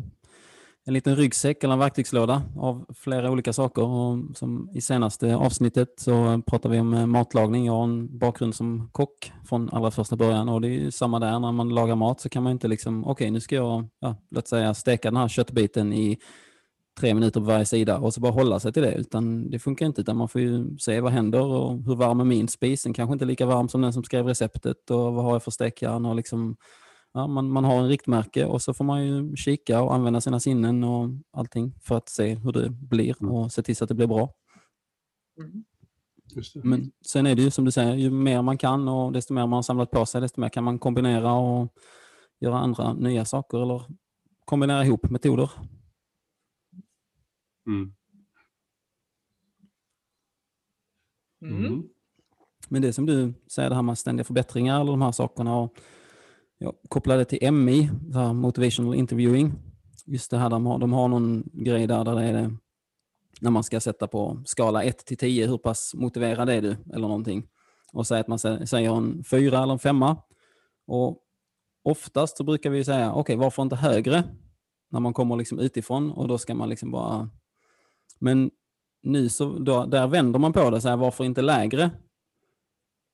[0.87, 3.83] en liten ryggsäck eller en verktygslåda av flera olika saker.
[3.83, 7.67] Och som I senaste avsnittet så pratar vi om eh, matlagning.
[7.67, 11.39] Jag har en bakgrund som kock från allra första början och det är samma där
[11.39, 14.17] när man lagar mat så kan man inte liksom, okej okay, nu ska jag, ja,
[14.31, 16.19] låt säga steka den här köttbiten i
[17.01, 18.95] tre minuter på varje sida och så bara hålla sig till det.
[18.95, 22.25] Utan det funkar inte, utan man får ju se vad händer och hur varm är
[22.25, 22.83] min spis?
[22.83, 25.43] Den kanske inte är lika varm som den som skrev receptet och vad har jag
[25.43, 26.57] för stekjärn och liksom
[27.15, 30.41] ja, man, man har en riktmärke och så får man ju kika och använda sina
[30.41, 33.35] sinnen och allting för att se hur det blir Mm.
[33.35, 34.33] och se till så att det blir bra.
[35.41, 35.65] Mm.
[36.37, 36.65] Just det.
[36.65, 39.43] Men sen är det ju som du säger, ju mer man kan och desto mer
[39.47, 41.73] man har samlat på sig, desto mer kan man kombinera och
[42.41, 43.83] göra andra nya saker eller
[44.45, 45.51] kombinera ihop metoder.
[47.67, 47.95] Mm.
[51.43, 51.67] Mm.
[51.67, 51.89] Mm.
[52.69, 55.77] Men det som du säger, det här med ständiga förbättringar eller de här sakerna och
[56.59, 57.91] jag kopplade till MI,
[58.35, 59.53] motivational interviewing.
[60.07, 62.57] Just det här, de har, de har någon grej där, där det är det,
[63.41, 67.09] när man ska sätta på skala 1 till 10, hur pass motiverad är du eller
[67.09, 67.47] någonting.
[67.93, 70.17] Och säga att man säger en fyra eller en femma.
[70.87, 71.19] Och
[71.85, 74.25] oftast så brukar vi säga, okej varför inte högre?
[74.91, 77.31] När man kommer liksom utifrån och då ska man liksom bara...
[78.19, 78.51] Men
[79.03, 81.91] nu så, då, där vänder man på det, så här, varför inte lägre?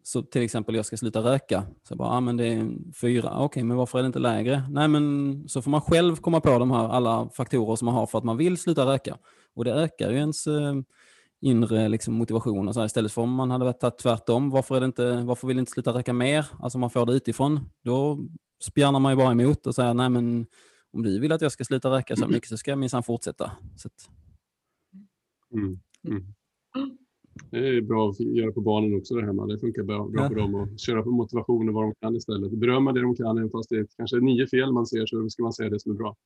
[0.02, 1.64] Så till exempel jag ska sluta röka.
[1.88, 4.62] Så bara, ah, men det är fyra, ah, okej men varför är det inte lägre?
[4.70, 8.06] Nej men så får man själv komma på de här alla faktorer som man har
[8.06, 9.18] för att man vill sluta röka.
[9.54, 10.74] Och det ökar ju ens eh,
[11.40, 14.50] inre liksom, motivation och så här, istället för om man hade varit tvärtom.
[14.50, 16.46] Varför, är det inte, varför vill inte sluta röka mer?
[16.58, 17.60] Alltså man får det utifrån.
[17.84, 18.18] Då
[18.62, 20.46] spjärnar man ju bara emot och säger nej men
[20.92, 23.52] om du vill att jag ska sluta röka så mycket så ska jag minsann fortsätta.
[23.76, 24.10] Så att,
[25.54, 25.80] Mm.
[26.08, 26.34] Mm.
[27.50, 29.46] Det är bra att göra på barnen också det hemma.
[29.46, 30.28] Det funkar bra, bra Ja.
[30.28, 32.52] för dem att köra på motivation och vad de kan istället.
[32.52, 35.28] Berömma det de kan, även fast det är kanske är nio fel man ser så
[35.30, 36.16] ska man säga det som är bra.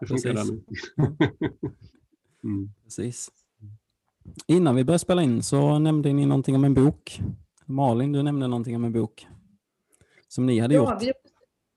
[0.00, 0.50] Det funkar Precis.
[0.96, 1.30] där med.
[2.44, 2.70] mm.
[2.84, 3.28] Precis.
[4.46, 7.20] Innan vi började spela in så nämnde ni någonting om en bok.
[7.66, 9.26] Malin, du nämnde någonting om en bok
[10.28, 11.02] som ni hade Ja, gjort.
[11.02, 11.12] vi,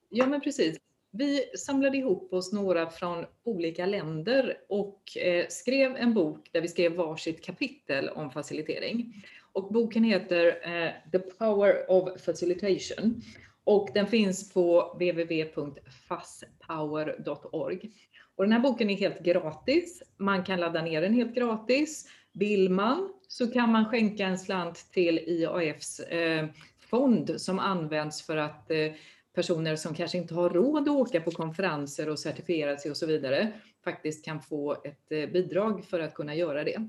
[0.10, 0.78] ja, men precis.
[1.12, 6.68] Vi samlade ihop oss några från olika länder och eh, skrev en bok där vi
[6.68, 9.26] skrev varsitt kapitel om facilitering.
[9.54, 13.22] Och boken heter eh, The Power of Facilitation
[13.64, 17.92] och den finns på www.fasspower.org.
[18.36, 20.04] Och den här boken är helt gratis.
[20.18, 22.10] Man kan ladda ner den helt gratis.
[22.34, 26.46] Vill man så kan man skänka en slant till IAFs eh,
[26.80, 28.92] fond som används för att eh,
[29.34, 33.06] personer som kanske inte har råd att åka på konferenser och certifiera sig och så
[33.06, 33.52] vidare
[33.84, 36.88] faktiskt kan få ett eh, bidrag för att kunna göra det.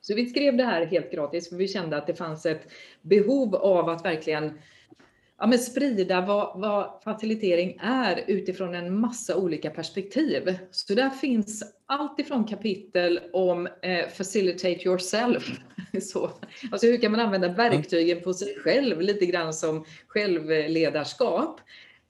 [0.00, 2.68] Så vi skrev det här helt gratis för vi kände att det fanns ett
[3.02, 4.58] behov av att verkligen
[5.44, 10.58] ja, men sprida vad, vad facilitering är utifrån en massa olika perspektiv.
[10.70, 15.50] Så där finns allt ifrån kapitel om eh, facilitate yourself.
[16.02, 16.30] Så,
[16.72, 21.60] alltså hur kan man använda verktygen på sig själv, lite grann som självledarskap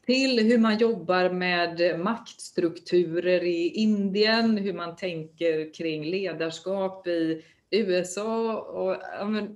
[0.07, 8.59] till hur man jobbar med maktstrukturer i Indien, hur man tänker kring ledarskap i USA
[8.61, 8.97] och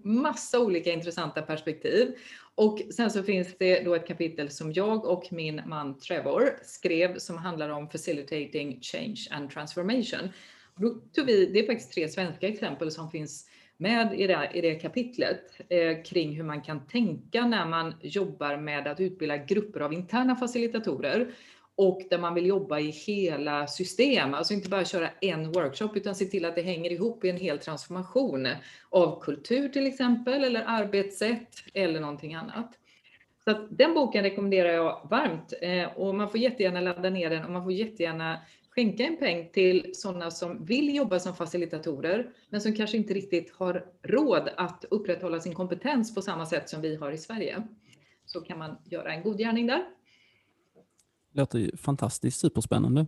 [0.06, 2.14] massa olika intressanta perspektiv.
[2.59, 7.18] Och sen så finns det då ett kapitel som jag och min man Trevor skrev
[7.18, 10.29] som handlar om facilitating change and transformation.
[10.75, 14.51] Och då tog vi, det är faktiskt tre svenska exempel som finns med i det,
[14.55, 19.37] i det kapitlet eh, kring hur man kan tänka när man jobbar med att utbilda
[19.37, 21.33] grupper av interna facilitatorer
[21.78, 26.14] och där man vill jobba i hela system, alltså inte bara köra en workshop utan
[26.14, 28.48] se till att det hänger ihop i en hel transformation
[28.90, 32.78] av kultur till exempel eller arbetssätt eller någonting annat.
[33.44, 37.44] Så att den boken rekommenderar jag varmt eh, och man får jättegärna ladda ner den
[37.44, 42.60] och man får jättegärna skänka en peng till sådana som vill jobba som facilitatorer men
[42.60, 46.96] som kanske inte riktigt har råd att upprätthålla sin kompetens på samma sätt som vi
[46.96, 47.62] har i Sverige.
[48.26, 49.97] Så kan man göra en god gärning där.
[51.38, 53.07] Låter ju fantastiskt superspännande.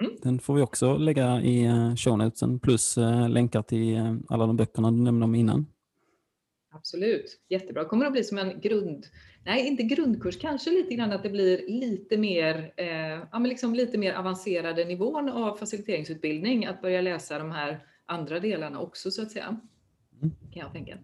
[0.00, 0.12] Mm.
[0.22, 4.46] Den får vi också lägga i eh, show notesen plus eh, länkar till eh, alla
[4.46, 5.66] de böckerna du nämnde om innan.
[6.72, 7.84] Absolut, jättebra.
[7.84, 9.06] Kommer att bli som en grund,
[9.44, 12.86] nej inte grundkurs, kanske lite grann att det blir lite mer, eh,
[13.32, 18.40] ja, men liksom lite mer avancerade nivån av faciliteringsutbildning, att börja läsa de här andra
[18.40, 19.60] delarna också så att säga.
[20.22, 20.34] Mm.
[20.52, 20.98] Kan jag tänka.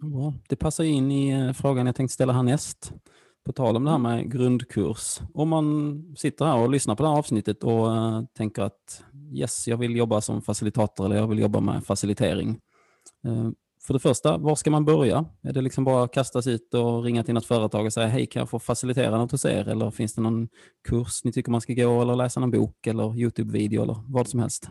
[0.00, 0.34] Bra.
[0.48, 2.92] Det passar in i frågan jag tänkte ställa härnäst.
[3.46, 5.20] På tal om det här med grundkurs.
[5.34, 9.68] Om man sitter här och lyssnar på det här avsnittet och eh, tänker att yes,
[9.68, 12.60] jag vill jobba som facilitator eller jag vill jobba med facilitering.
[13.24, 13.50] Eh,
[13.86, 15.24] för det första, var ska man börja?
[15.42, 18.06] Är det liksom bara att kasta sig ut och ringa till något företag och säga
[18.06, 19.68] hej, kan jag få facilitera något hos er?
[19.68, 20.48] Eller finns det någon
[20.88, 24.40] kurs ni tycker man ska gå eller läsa någon bok eller Youtube-video eller vad som
[24.40, 24.68] helst?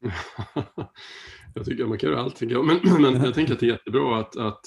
[1.54, 2.40] jag tycker man kan göra allt.
[2.40, 4.60] Men, men jag tänker att det är jättebra att, att,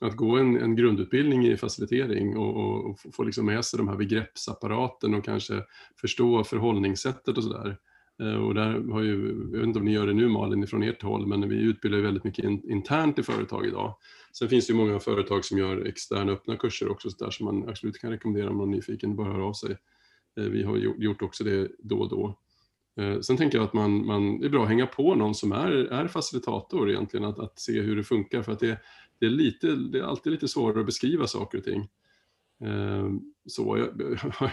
[0.00, 3.88] att gå en, en grundutbildning i facilitering och, och, och få liksom med sig de
[3.88, 5.62] här begreppsapparaten och kanske
[6.00, 7.76] förstå förhållningssättet och sådär.
[8.22, 10.82] Eh, och där har ju, jag vet inte om ni gör det nu Malin från
[10.82, 13.96] ert håll, men vi utbildar väldigt mycket internt i företag idag.
[14.32, 17.44] Sen finns det ju många företag som gör externa öppna kurser också, så där som
[17.44, 19.76] man absolut kan rekommendera om någon är nyfiken, bara höra av sig.
[20.40, 22.38] Eh, vi har gjort också det då och då.
[23.00, 25.52] Eh, sen tänker jag att man, man, det är bra att hänga på någon som
[25.52, 28.78] är, är facilitator egentligen, att, att se hur det funkar, för att det,
[29.18, 31.88] det, är lite, det är alltid lite svårare att beskriva saker och ting.
[32.60, 34.18] Ehm, så jag,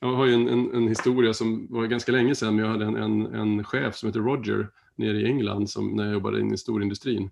[0.00, 2.84] jag har ju en, en, en, historia som var ganska länge sedan, men jag hade
[2.84, 6.54] en, en, en chef som heter Roger nere i England som, när jag jobbade in
[6.54, 7.30] i storindustrin.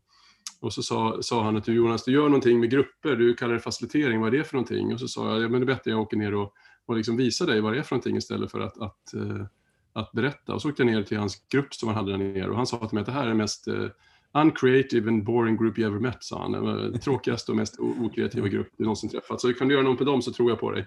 [0.61, 3.55] Och så sa, sa han att du Jonas, du gör någonting med grupper, du kallar
[3.55, 4.92] det facilitering, vad är det för någonting?
[4.92, 6.55] Och så sa jag, ja, men det är bättre jag åker ner och,
[6.87, 9.47] och liksom visar dig vad det är för någonting istället för att, att, eh,
[9.92, 10.55] att berätta.
[10.55, 12.66] Och så åkte jag ner till hans grupp som han hade där nere och han
[12.66, 13.87] sa till mig att det här är mest eh,
[14.35, 17.01] uncreative and boring group you ever met, sa han.
[17.05, 19.40] Tråkigaste och mest okreativa grupp du någonsin träffat.
[19.40, 20.87] Så kan du göra någon på dem så tror jag på dig.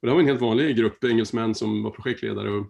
[0.00, 2.50] Och det var en helt vanlig grupp engelsmän som var projektledare.
[2.50, 2.66] Och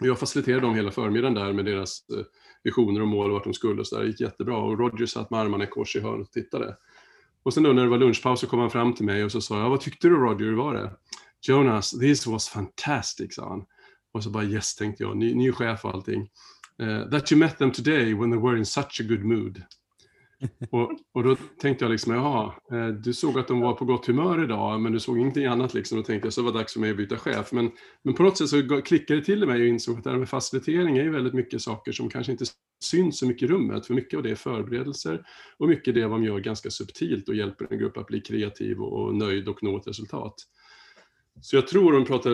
[0.00, 2.24] jag faciliterade dem hela förmiddagen där med deras eh,
[2.64, 3.80] visioner och mål och vart de skulle.
[3.80, 4.02] Och så där.
[4.02, 4.56] Det gick jättebra.
[4.56, 6.76] Och Roger satt med armarna i kors i hörnet och tittade.
[7.42, 9.40] Och sen då när det var lunchpaus så kom han fram till mig och så
[9.40, 10.90] sa jag, vad tyckte du Roger, hur var det?
[11.48, 13.64] Jonas, this was fantastic, sa han.
[14.12, 16.28] Och så bara yes, tänkte jag, ny, ny chef och allting.
[16.82, 19.62] Uh, that you met them today when they were in such a good mood.
[20.70, 24.06] och, och då tänkte jag liksom, jaha, uh, du såg att de var på gott
[24.06, 25.98] humör idag, men du såg ingenting annat liksom.
[25.98, 27.52] Då tänkte jag, så var det dags för mig att byta chef.
[27.52, 27.70] Men,
[28.04, 30.28] men på något sätt så klickade det till mig och insåg att det här med
[30.28, 32.44] facilitering är ju väldigt mycket saker som kanske inte
[32.84, 35.26] syns så mycket i rummet, för mycket av det är förberedelser
[35.58, 39.02] och mycket det man gör ganska subtilt och hjälper en grupp att bli kreativ och,
[39.02, 40.34] och nöjd och nå ett resultat.
[41.40, 42.30] Så jag tror, om pratar,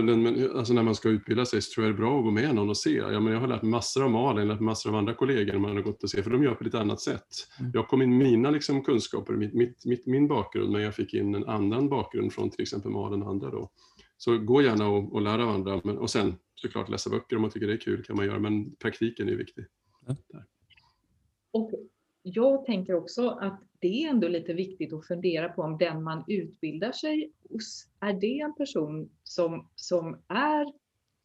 [0.58, 2.54] alltså när man ska utbilda sig, så tror jag det är bra att gå med
[2.54, 2.90] någon och se.
[2.90, 5.58] Ja, men jag har lärt mig massor av Malin, lärt mig massor av andra kollegor
[5.58, 7.26] man har gått och se, för de gör på lite annat sätt.
[7.60, 7.70] Mm.
[7.74, 11.34] Jag kom in mina liksom, kunskaper, mitt, mitt, mitt, min bakgrund, men jag fick in
[11.34, 13.50] en annan bakgrund från till exempel Malin och andra.
[13.50, 13.70] Då.
[14.16, 17.42] Så gå gärna och, och lära av andra, men, och sen såklart läsa böcker om
[17.42, 19.64] man tycker det är kul kan man göra, men praktiken är viktig.
[20.06, 20.16] Mm.
[21.52, 21.70] Och
[22.22, 26.24] jag tänker också att det är ändå lite viktigt att fundera på om den man
[26.28, 30.72] utbildar sig hos, är det en person som, som är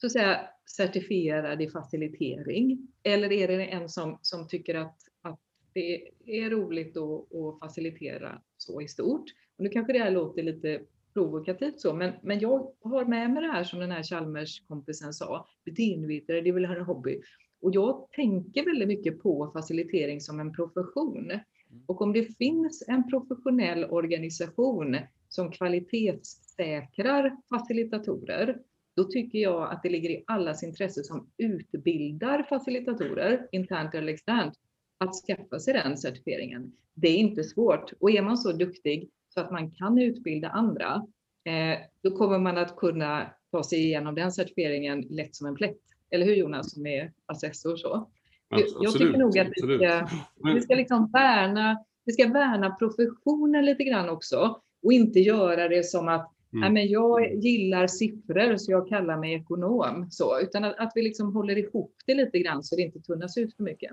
[0.02, 2.88] så att säga, certifierad i facilitering?
[3.04, 5.40] Eller är det en som, som tycker att, att
[5.74, 9.26] det är roligt att, att facilitera så i stort?
[9.58, 10.82] Och nu kanske det här låter lite
[11.14, 15.48] provokativt så, men, men jag har med mig det här som den här Chalmers-kompisen sa,
[15.66, 17.22] beteendevetare, det är väl en hobby.
[17.62, 21.32] Och jag tänker väldigt mycket på facilitering som en profession.
[21.32, 21.84] Mm.
[21.86, 24.98] Och om det finns en professionell organisation
[25.30, 28.58] som kvalitetssäkrar facilitatorer,
[28.96, 34.54] då tycker jag att det ligger i allas intresse som utbildar facilitatorer, internt eller externt,
[34.98, 36.72] att skaffa sig den certifieringen.
[36.93, 37.93] Det är inte svårt.
[38.00, 41.08] Och är man så duktig så att man kan utbilda andra,
[41.43, 45.82] eh, då kommer man att kunna ta sig igenom den certifieringen lätt som en plätt.
[46.12, 47.76] Eller hur Jonas, som är assessor?
[47.76, 48.10] Så.
[48.50, 50.08] Absolut, jag tycker nog att vi ska,
[50.54, 55.86] vi ska liksom värna, vi ska värna professionen lite grann också och inte göra det
[55.86, 56.62] som att mm.
[56.62, 60.08] Nej, men jag gillar siffror så jag kallar mig ekonom.
[60.12, 63.38] Så, utan att, att vi liksom håller ihop det lite grann så det inte tunnas
[63.38, 63.91] ut för mycket.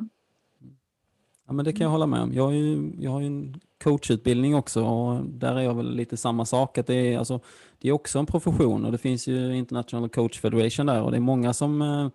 [1.47, 2.33] Ja, men det kan jag hålla med om.
[2.33, 6.17] Jag har ju, jag har ju en coachutbildning också och där är jag väl lite
[6.17, 6.79] samma sak.
[6.79, 7.41] Att det, är, alltså,
[7.79, 11.17] det är också en profession och det finns ju International Coach Federation där och det
[11.17, 12.09] är många som eh,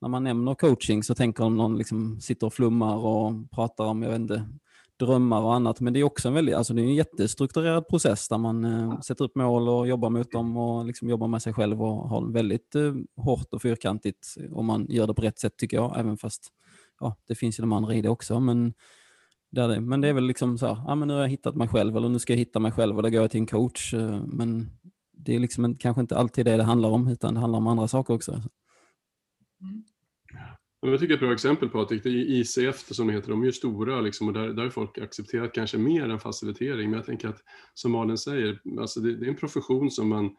[0.00, 4.02] när man nämner coaching så tänker de någon liksom sitter och flummar och pratar om,
[4.02, 4.46] jag vet inte,
[5.00, 5.80] drömmar och annat.
[5.80, 9.00] Men det är också en, väldigt, alltså det är en jättestrukturerad process där man eh,
[9.00, 12.32] sätter upp mål och jobbar mot dem och liksom jobbar med sig själv och har
[12.32, 16.16] väldigt eh, hårt och fyrkantigt om man gör det på rätt sätt tycker jag, även
[16.16, 16.52] fast
[17.00, 18.40] ja, det finns ju de andra i det också.
[18.40, 18.74] Men,
[19.50, 21.56] där det, men det är väl liksom så här, ja, men nu har jag hittat
[21.56, 23.46] mig själv eller nu ska jag hitta mig själv och då går jag till en
[23.46, 23.94] coach.
[23.94, 24.70] Eh, men
[25.12, 27.66] det är liksom en, kanske inte alltid det det handlar om utan det handlar om
[27.66, 28.32] andra saker också.
[28.32, 29.84] Mm.
[30.82, 34.00] Jag tycker ett bra exempel på att ICF som det heter, de är ju stora
[34.00, 36.90] liksom, och där, där har folk accepterat kanske mer än facilitering.
[36.90, 37.40] Men jag tänker att
[37.74, 40.30] som Malin säger, alltså det, det är en profession som man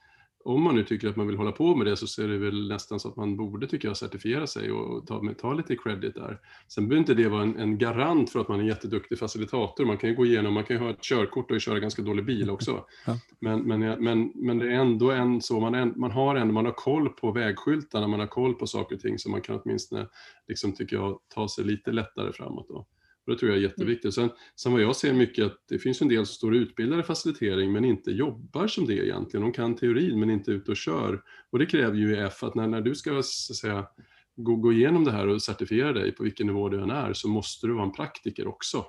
[0.44, 2.68] om man nu tycker att man vill hålla på med det så är det väl
[2.68, 6.40] nästan så att man borde, tycker jag, certifiera sig och ta, ta lite credit där.
[6.68, 9.86] Sen behöver inte det vara en, en, garant för att man är en jätteduktig facilitator.
[9.86, 12.26] Man kan ju gå igenom, man kan ju ha ett körkort och köra ganska dålig
[12.26, 12.86] bil också.
[13.06, 13.18] Ja.
[13.40, 16.66] Men, men, men, men det är ändå en så, man, är, man har ändå, man
[16.66, 20.08] har koll på vägskyltarna, man har koll på saker och ting så man kan åtminstone,
[20.48, 22.68] liksom, tycker jag, ta sig lite lättare framåt.
[22.68, 22.86] Då.
[23.26, 24.14] Och det tror jag är jätteviktigt.
[24.14, 27.06] Sen, sen vad jag ser mycket att det finns en del som står utbildade i
[27.06, 29.42] facilitering men inte jobbar som det egentligen.
[29.42, 31.22] De kan teorin men inte ut och kör.
[31.50, 33.88] Och det kräver ju EF att när, när du ska så att säga,
[34.36, 37.28] gå, gå igenom det här och certifiera dig på vilken nivå du än är så
[37.28, 38.86] måste du vara en praktiker också.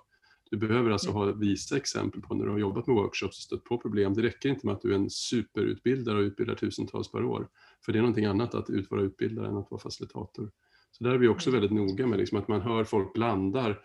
[0.51, 3.65] Du behöver alltså ha visa exempel på när du har jobbat med workshops och stött
[3.65, 4.15] på problem.
[4.15, 7.49] Det räcker inte med att du är en superutbildare och utbildar tusentals per år.
[7.85, 10.51] För det är någonting annat att vara utbildare än att vara facilitator.
[10.91, 13.81] Så där är vi också väldigt noga med liksom, att man hör folk blandar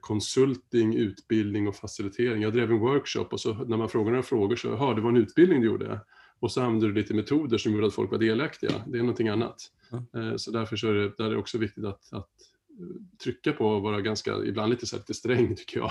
[0.00, 2.42] konsulting, utbildning och facilitering.
[2.42, 5.10] Jag drev en workshop och så när man frågar några frågor så, hör det var
[5.10, 6.00] en utbildning du gjorde?
[6.40, 8.70] Och så använder du lite metoder som gjorde att folk var delaktiga.
[8.86, 9.56] Det är någonting annat.
[10.14, 10.38] Mm.
[10.38, 12.28] Så därför så är det, där är det också viktigt att, att
[13.24, 15.90] trycka på och vara ganska, ibland lite, så lite sträng tycker jag.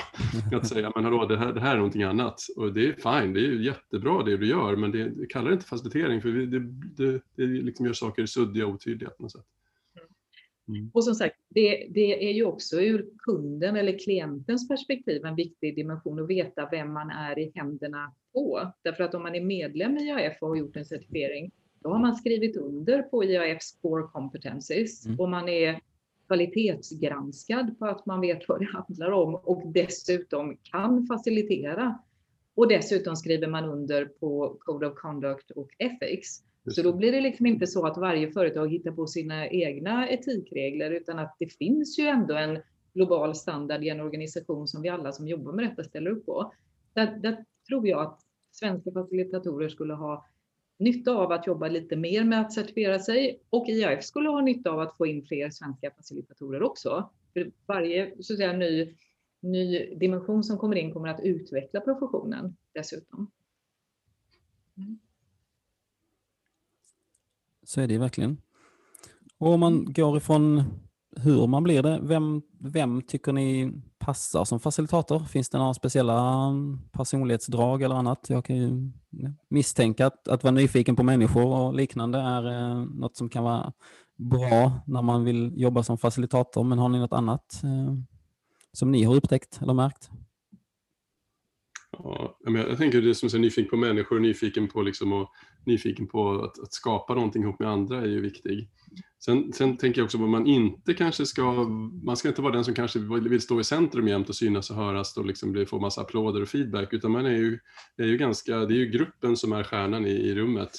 [0.59, 2.41] Att säga, men hallå, det här, det här är någonting annat.
[2.55, 5.65] Och det är fine, det är jättebra det du gör, men det, kallar det inte
[5.65, 6.59] facilitering för det,
[6.97, 9.45] det, det liksom gör saker suddiga och otydliga på något sätt.
[10.67, 10.91] Mm.
[10.93, 15.75] Och som sagt, det, det, är ju också ur kunden eller klientens perspektiv en viktig
[15.75, 18.71] dimension att veta vem man är i händerna på.
[18.81, 21.99] Därför att om man är medlem i IAF och har gjort en certifiering, då har
[21.99, 25.19] man skrivit under på IAFs core competencies mm.
[25.19, 25.79] och man är
[26.27, 31.99] kvalitetsgranskad på att man vet vad det handlar om och dessutom kan facilitera.
[32.55, 36.43] Och dessutom skriver man under på Code of Conduct och Ethics.
[36.71, 40.91] Så då blir det liksom inte så att varje företag hittar på sina egna etikregler
[40.91, 42.59] utan att det finns ju ändå en
[42.93, 46.53] global standard i en organisation som vi alla som jobbar med detta ställer upp på.
[46.93, 50.25] Där, där tror jag att svenska facilitatorer skulle ha
[50.79, 54.71] nytta av att jobba lite mer med att certifiera sig och IAF skulle ha nytta
[54.71, 57.09] av att få in fler svenska facilitatorer också.
[57.33, 58.95] För varje så att säga, ny,
[59.39, 63.31] ny dimension som kommer in kommer att utveckla professionen dessutom.
[64.77, 64.99] Mm.
[67.67, 68.37] Så är det verkligen.
[69.37, 70.63] Och om man går ifrån
[71.15, 75.19] hur man blir det, vem, vem tycker ni passar som facilitator?
[75.19, 76.53] Finns det några speciella
[76.91, 78.29] personlighetsdrag eller annat?
[78.29, 78.91] Jag kan ju
[79.49, 83.73] misstänka att, att vara nyfiken på människor och liknande är eh, något som kan vara
[84.15, 86.63] bra när man vill jobba som facilitator.
[86.63, 87.93] Men har ni något annat eh,
[88.73, 90.09] som ni har upptäckt eller märkt?
[92.03, 95.31] Ja, jag tänker det som är nyfiken på människor, nyfiken på, liksom och,
[95.65, 98.69] nyfiken på att, att, skapa någonting ihop med andra är ju viktig.
[99.19, 101.53] Sen, sen tänker jag också på att man inte kanske ska,
[102.03, 104.75] man ska inte vara den som kanske vill stå i centrum jämt och synas och
[104.75, 107.59] höras och liksom få massa applåder och feedback, utan man är ju,
[107.97, 110.71] är ju ganska, det är ju gruppen som är stjärnan i, i rummet.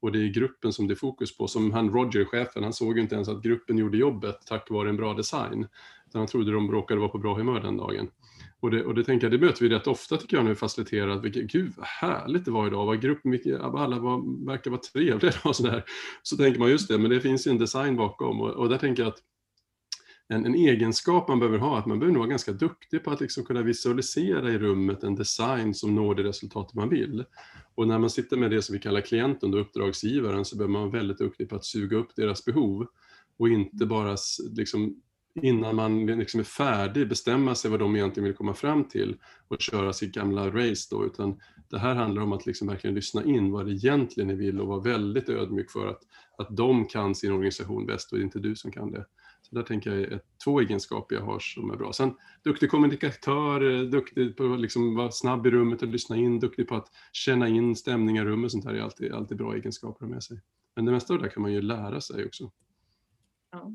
[0.00, 1.48] Och det är gruppen som det är fokus på.
[1.48, 4.88] Som han Roger, chefen, han såg ju inte ens att gruppen gjorde jobbet tack vare
[4.88, 5.66] en bra design.
[6.08, 8.08] Utan han trodde de råkade vara på bra humör den dagen.
[8.62, 10.56] Och det, och det tänker jag, det möter vi rätt ofta tycker jag när vi
[10.56, 11.18] faciliterar.
[11.18, 12.86] Vilket, gud vad härligt det var idag.
[12.86, 15.84] vad gruppen, alla var, verkar vara trevliga och sådär.
[16.22, 18.40] Så tänker man just det, men det finns ju en design bakom.
[18.40, 19.18] Och, och där tänker jag att
[20.28, 23.44] en, en, egenskap man behöver ha, att man behöver vara ganska duktig på att liksom
[23.44, 27.24] kunna visualisera i rummet en design som når det resultat man vill.
[27.74, 30.82] Och när man sitter med det som vi kallar klienten, och uppdragsgivaren, så behöver man
[30.82, 32.86] vara väldigt duktig på att suga upp deras behov
[33.38, 34.16] och inte bara
[34.56, 35.02] liksom
[35.34, 39.16] innan man liksom är färdig bestämma sig vad de egentligen vill komma fram till
[39.48, 43.24] och köra sitt gamla race då, utan det här handlar om att liksom verkligen lyssna
[43.24, 46.02] in vad det egentligen ni vill och vara väldigt ödmjuk för att,
[46.38, 49.06] att de kan sin organisation bäst och det är inte du som kan det.
[49.42, 51.92] Så där tänker jag är två egenskaper jag har som är bra.
[51.92, 52.14] Sen
[52.44, 56.76] duktig kommunikatör, duktig på att liksom vara snabb i rummet och lyssna in, duktig på
[56.76, 60.40] att känna in stämningar i rummet, sånt här är alltid, alltid bra egenskaper med sig.
[60.76, 62.50] Men det mesta av det där kan man ju lära sig också.
[63.52, 63.72] Ja.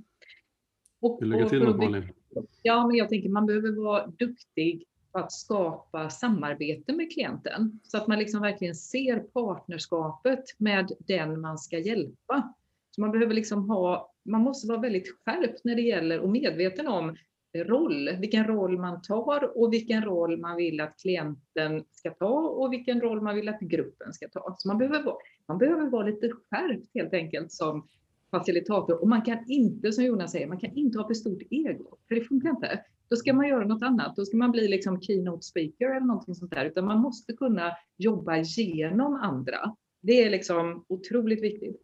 [1.00, 2.14] Och, Vill lägga till något Malin?
[2.62, 7.98] Ja, men jag tänker man behöver vara duktig på att skapa samarbete med klienten så
[7.98, 12.54] att man liksom verkligen ser partnerskapet med den man ska hjälpa.
[12.92, 16.88] Så man behöver liksom ha, man måste vara väldigt skärpt när det gäller och medveten
[16.88, 17.16] om
[17.54, 22.74] roll, vilken roll man tar och vilken roll man vill att klienten ska ta och
[22.74, 24.56] vilken roll man vill att gruppen ska ta.
[24.58, 25.16] Så man behöver vara,
[25.48, 27.88] man behöver vara lite skärpt helt enkelt som
[28.32, 29.02] facilitator.
[29.02, 32.16] Och man kan inte, som Jonas säger, man kan inte ha för stort ego, för
[32.16, 32.82] det funkar inte.
[33.10, 34.16] Då ska man göra något annat.
[34.16, 37.72] Då ska man bli liksom keynote speaker eller någonting sånt där, utan man måste kunna
[37.98, 39.76] jobba genom andra.
[40.02, 41.82] Det är liksom otroligt viktigt.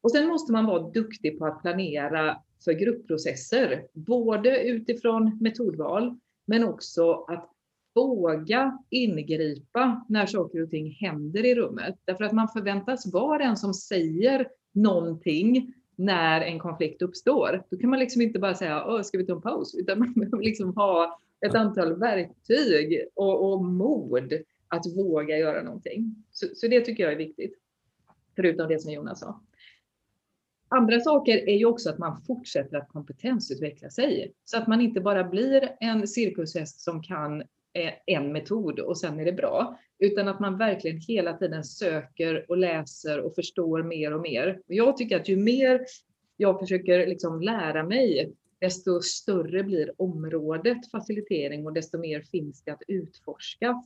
[0.00, 6.64] Och sen måste man vara duktig på att planera för gruppprocesser, både utifrån metodval, men
[6.64, 7.50] också att
[7.94, 11.94] våga ingripa när saker och ting händer i rummet.
[12.04, 17.62] Därför att man förväntas vara den som säger någonting när en konflikt uppstår.
[17.70, 19.74] Då kan man liksom inte bara säga, ska vi ta en paus?
[19.74, 24.32] Utan man behöver liksom ha ett antal verktyg och, och mod
[24.68, 26.24] att våga göra någonting.
[26.30, 27.58] Så, så, det tycker jag är viktigt.
[28.36, 29.40] Förutom det som Jonas sa.
[30.68, 34.32] Andra saker är ju också att man fortsätter att kompetensutveckla sig.
[34.44, 37.42] Så att man inte bara blir en cirkushäst som kan
[37.76, 42.50] Eh, en metod och sen är det bra, utan att man verkligen hela tiden söker
[42.50, 44.60] och läser och förstår mer och mer.
[44.66, 45.80] Jag tycker att ju mer
[46.36, 52.70] jag försöker liksom lära mig, desto större blir området facilitering och desto mer finns det
[52.70, 53.82] att utforska.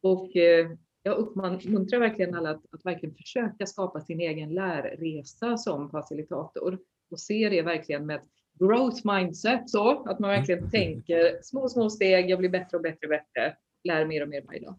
[0.00, 0.70] Och eh,
[1.02, 6.78] jag uppmuntrar verkligen alla att, att verkligen försöka skapa sin egen lärresa som facilitator.
[7.10, 8.28] och se det verkligen med ett
[8.66, 10.70] growth mindset så att man verkligen mm.
[10.70, 12.30] tänker små, små steg.
[12.30, 13.56] Jag blir bättre och bättre och bättre.
[13.84, 14.74] Lär mer och mer varje dag.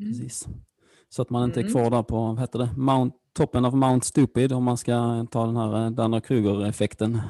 [0.00, 0.12] Mm.
[0.12, 0.46] Precis.
[1.08, 1.72] Så att man inte är mm.
[1.72, 5.46] kvar där på, vad heter det, Mount, toppen av Mount Stupid om man ska ta
[5.46, 7.20] den här eh, Danner Kruger-effekten.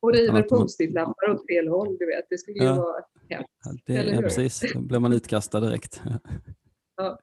[0.00, 2.24] Och river post-it-lappar åt fel håll, du vet.
[2.30, 2.74] Det skulle ju ja.
[2.74, 3.86] vara hemskt.
[3.86, 4.72] Det, ja, precis.
[4.74, 6.02] Då blir man utkastad direkt.
[6.96, 7.18] Ja.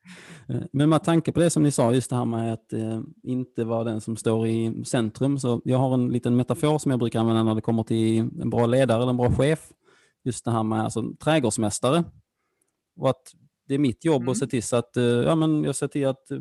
[0.49, 3.01] Eh, men med tanke på det som ni sa, just det här med att eh,
[3.23, 5.39] inte vara den som står i centrum.
[5.39, 8.49] Så jag har en liten metafor som jag brukar använda när det kommer till en
[8.49, 9.69] bra ledare eller en bra chef.
[10.23, 12.03] Just det här med alltså, trädgårdsmästare.
[12.95, 13.33] Och att
[13.67, 14.31] det är mitt jobb mm.
[14.31, 16.37] att se till så att, eh, ja, men jag ser till att eh,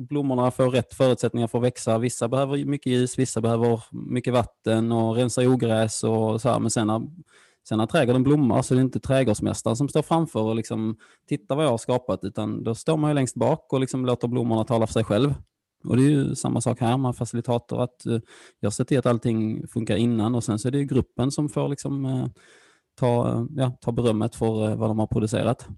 [0.00, 1.98] blommorna får rätt förutsättningar för att växa.
[1.98, 6.58] Vissa behöver mycket ljus, vissa behöver mycket vatten och rensa ogräs och så här.
[6.58, 7.02] Men sen när,
[7.68, 10.96] sen när trädgården blommar så är det inte trädgårdsmästaren som står framför och liksom
[11.28, 14.28] tittar vad jag har skapat, utan då står man ju längst bak och liksom låter
[14.28, 15.34] blommorna tala för sig själv.
[15.84, 18.18] Och det är ju samma sak här med facilitator, att eh,
[18.60, 21.68] jag ser till att allting funkar innan och sen så är det gruppen som får
[21.68, 22.26] liksom, eh,
[22.94, 25.68] ta, eh, ja, ta berömmet för vad de har producerat.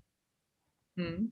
[0.99, 1.31] Mm.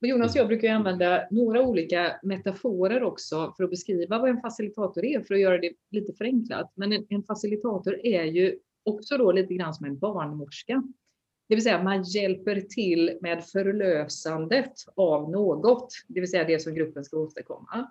[0.00, 4.40] Och Jonas och jag brukar använda några olika metaforer också för att beskriva vad en
[4.40, 6.72] facilitator är, för att göra det lite förenklat.
[6.74, 8.58] Men en, en facilitator är ju
[8.88, 10.82] också då lite grann som en barnmorska.
[11.48, 16.74] Det vill säga man hjälper till med förlösandet av något, det vill säga det som
[16.74, 17.90] gruppen ska åstadkomma.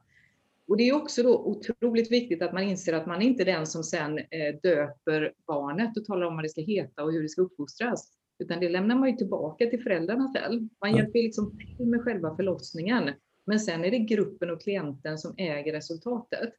[0.68, 3.68] Och det är också då otroligt viktigt att man inser att man inte är den
[3.68, 7.30] som sen eh, döper barnet och talar om vad det ska heta och hur det
[7.30, 8.12] ska uppfostras.
[8.40, 10.68] Utan det lämnar man ju tillbaka till föräldrarna själv.
[10.82, 13.10] Man hjälper liksom till med själva förlossningen.
[13.46, 16.54] Men sen är det gruppen och klienten som äger resultatet.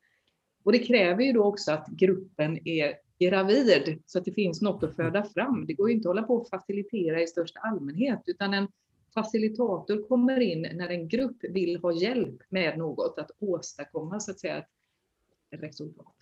[0.62, 4.82] Och det kräver ju då också att gruppen är gravid så att det finns något
[4.82, 5.66] att föda fram.
[5.66, 8.68] Det går ju inte att hålla på och facilitera i största allmänhet utan en
[9.14, 14.40] facilitator kommer in när en grupp vill ha hjälp med något att åstadkomma så att
[14.40, 14.66] säga ett
[15.50, 16.14] resultat.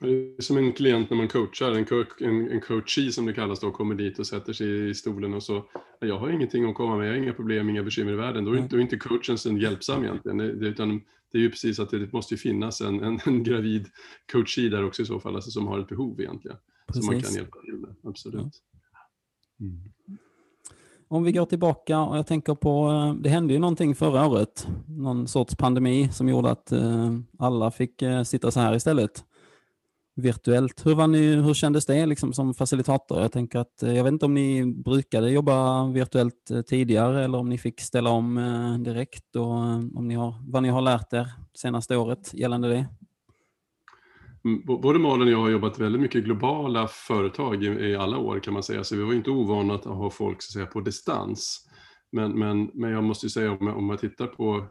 [0.00, 3.32] Det är som en klient när man coachar, en, coach, en, en coachee som det
[3.32, 5.64] kallas då, kommer dit och sätter sig i stolen och så,
[6.00, 8.44] jag har ingenting att komma med, jag har inga problem, inga bekymmer i världen.
[8.44, 11.00] Då är, då är inte coachen hjälpsam egentligen, det, utan
[11.32, 13.86] det är ju precis att det måste finnas en, en, en gravid
[14.32, 16.56] coachee där också i så fall, alltså som har ett behov egentligen.
[16.86, 17.04] Precis.
[17.04, 18.62] Som man kan hjälpa till med, absolut.
[19.60, 19.80] Mm.
[21.08, 24.68] Om vi går tillbaka och jag tänker på, eh, det hände ju någonting förra året,
[24.88, 29.24] någon sorts pandemi som gjorde att eh, alla fick eh, sitta så här istället
[30.16, 30.86] virtuellt.
[30.86, 33.20] Hur, var ni, hur kändes det liksom som facilitator?
[33.20, 37.38] Jag tänker att, eh, jag vet inte om ni brukade jobba virtuellt eh, tidigare eller
[37.38, 39.50] om ni fick ställa om eh, direkt och
[39.96, 42.86] om ni har, vad ni har lärt er senaste året gällande det?
[44.44, 48.40] Mm, både Malin och jag har jobbat väldigt mycket globala företag i, i alla år
[48.40, 50.80] kan man säga, så vi var inte ovana att ha folk så att säga, på
[50.80, 51.68] distans.
[52.12, 54.66] Men, men, men jag måste säga om, om man tittar på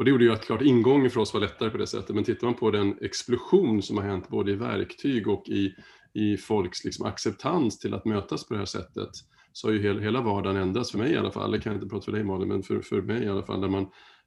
[0.00, 2.14] och det gjorde ju att klart ingången för oss var lättare på det sättet.
[2.14, 5.74] Men tittar man på den explosion som har hänt både i verktyg och i,
[6.12, 9.08] i folks liksom acceptans till att mötas på det här sättet
[9.52, 11.50] så har ju hela, vardagen ändrats, för mig i alla fall.
[11.50, 13.60] Det kan jag inte prata för dig Malin, men för, för mig i alla fall.
[13.60, 13.86] Där man,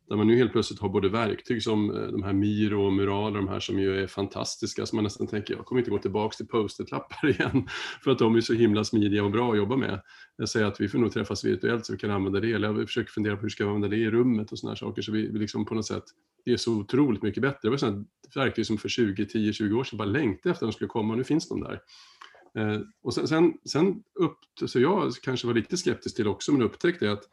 [0.10, 3.34] där man nu helt plötsligt har både verktyg som eh, de här Miro och Mural,
[3.34, 6.36] de här som ju är fantastiska, så man nästan tänker jag kommer inte gå tillbaka
[6.36, 7.68] till post-it-lappar igen,
[8.04, 10.02] för att de är så himla smidiga och bra att jobba med.
[10.38, 12.88] Jag säger att vi får nog träffas virtuellt så vi kan använda det, eller jag
[12.88, 15.28] försöker fundera på hur ska vi använda det i rummet och sådana saker, så vi,
[15.28, 16.04] vi liksom på något sätt,
[16.46, 17.60] det är så otroligt mycket bättre.
[17.62, 20.72] Det var sådana verktyg som för 20, 10, 20 år sedan bara längtade efter att
[20.72, 21.80] de skulle komma, och nu finns de där.
[22.58, 26.62] Eh, och sen, sen, sen upp, så jag kanske var lite skeptisk till också, men
[26.62, 27.24] upptäckte att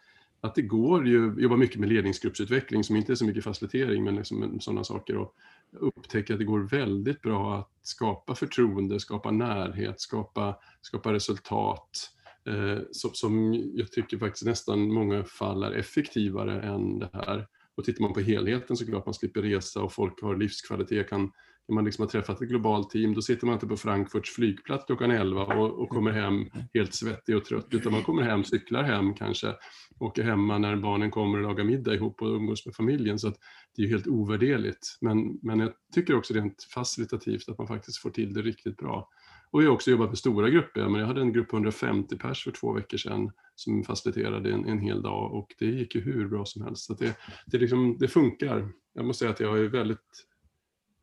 [0.41, 4.16] att det går ju, jobba mycket med ledningsgruppsutveckling som inte är så mycket facilitering men
[4.16, 5.34] liksom sådana saker och
[5.72, 12.11] upptäcka att det går väldigt bra att skapa förtroende, skapa närhet, skapa, skapa resultat
[12.47, 17.47] eh, som, som jag tycker faktiskt nästan många fall är effektivare än det här.
[17.74, 21.32] Och tittar man på helheten så klart man slipper resa och folk har livskvalitet, kan
[21.70, 24.84] när man liksom har träffat ett globalt team, då sitter man inte på Frankfurts flygplats
[24.86, 28.82] klockan 11 och, och kommer hem helt svettig och trött, utan man kommer hem, cyklar
[28.82, 29.55] hem kanske,
[30.01, 33.19] åker hemma när barnen kommer och lagar middag ihop och umgås med familjen.
[33.19, 33.37] Så att
[33.77, 34.99] det är helt ovärderligt.
[35.01, 39.09] Men, men jag tycker också rent facilitativt att man faktiskt får till det riktigt bra.
[39.51, 40.89] Och jag har också jobbat med stora grupper.
[40.89, 44.65] Men jag hade en grupp på 150 pers för två veckor sedan som faciliterade en,
[44.65, 46.85] en hel dag och det gick ju hur bra som helst.
[46.85, 48.73] Så det, det, liksom, det funkar.
[48.95, 50.27] Jag måste säga att jag är väldigt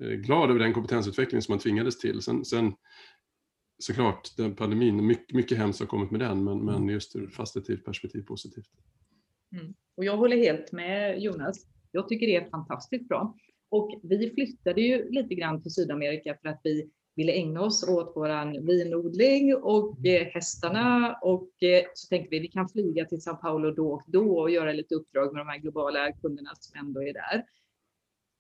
[0.03, 2.21] eh, glad över den kompetensutveckling som man tvingades till.
[2.21, 2.73] Sen, sen
[3.79, 6.89] såklart, den pandemin, mycket, mycket hemskt har kommit med den, men, men mm.
[6.89, 8.69] just ur facilitativt perspektiv positivt.
[9.51, 9.73] Mm.
[9.97, 11.65] Och jag håller helt med Jonas.
[11.91, 13.35] Jag tycker det är fantastiskt bra.
[13.69, 18.15] Och vi flyttade ju lite grann till Sydamerika för att vi ville ägna oss åt
[18.15, 20.21] våran vinodling och mm.
[20.21, 24.03] eh, hästarna och eh, så tänkte vi vi kan flyga till Sao Paulo då och
[24.07, 27.45] då och göra lite uppdrag med de här globala kunderna som ändå är där.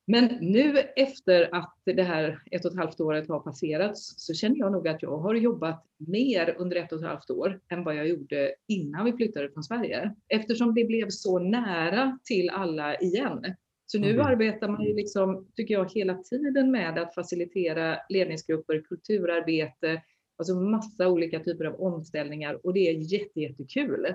[0.09, 4.57] Men nu efter att det här ett och ett halvt året har passerats så känner
[4.57, 7.95] jag nog att jag har jobbat mer under ett och ett halvt år än vad
[7.95, 10.15] jag gjorde innan vi flyttade från Sverige.
[10.27, 13.45] Eftersom det blev så nära till alla igen.
[13.85, 14.25] Så nu mm.
[14.25, 20.01] arbetar man ju liksom, tycker jag, hela tiden med att facilitera ledningsgrupper, kulturarbete,
[20.37, 24.07] alltså massa olika typer av omställningar och det är jätte, jättekul.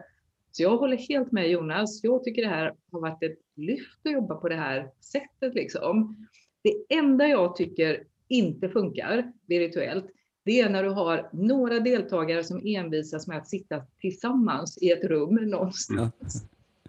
[0.53, 2.05] Så jag håller helt med Jonas.
[2.05, 5.55] Jag tycker det här har varit ett lyft att jobba på det här sättet.
[5.55, 6.27] Liksom.
[6.63, 10.07] Det enda jag tycker inte funkar virtuellt,
[10.45, 15.05] det är när du har några deltagare som envisas med att sitta tillsammans i ett
[15.05, 16.15] rum någonstans.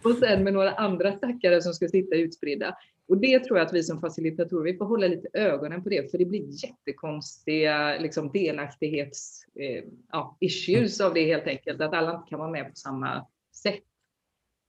[0.03, 0.09] Ja.
[0.09, 2.78] Och sen med några andra stackare som ska sitta utspridda.
[3.07, 6.11] Och det tror jag att vi som facilitatorer, vi får hålla lite ögonen på det,
[6.11, 12.16] för det blir jättekonstiga liksom, delaktighets eh, ja, issues av det helt enkelt, att alla
[12.16, 13.26] inte kan vara med på samma
[13.64, 13.84] sätt.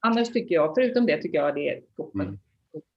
[0.01, 2.21] Annars tycker jag, förutom det, tycker jag det är toppen.
[2.21, 2.39] Mm.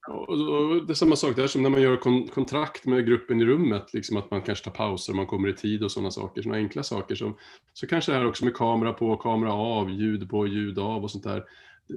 [0.07, 3.45] Och det är samma sak där som när man gör kon kontrakt med gruppen i
[3.45, 6.57] rummet, liksom att man kanske tar pauser, man kommer i tid och sådana saker, sådana
[6.57, 7.15] enkla saker.
[7.15, 7.37] Som,
[7.73, 11.11] så kanske det här också med kamera på, kamera av, ljud på, ljud av och
[11.11, 11.43] sånt där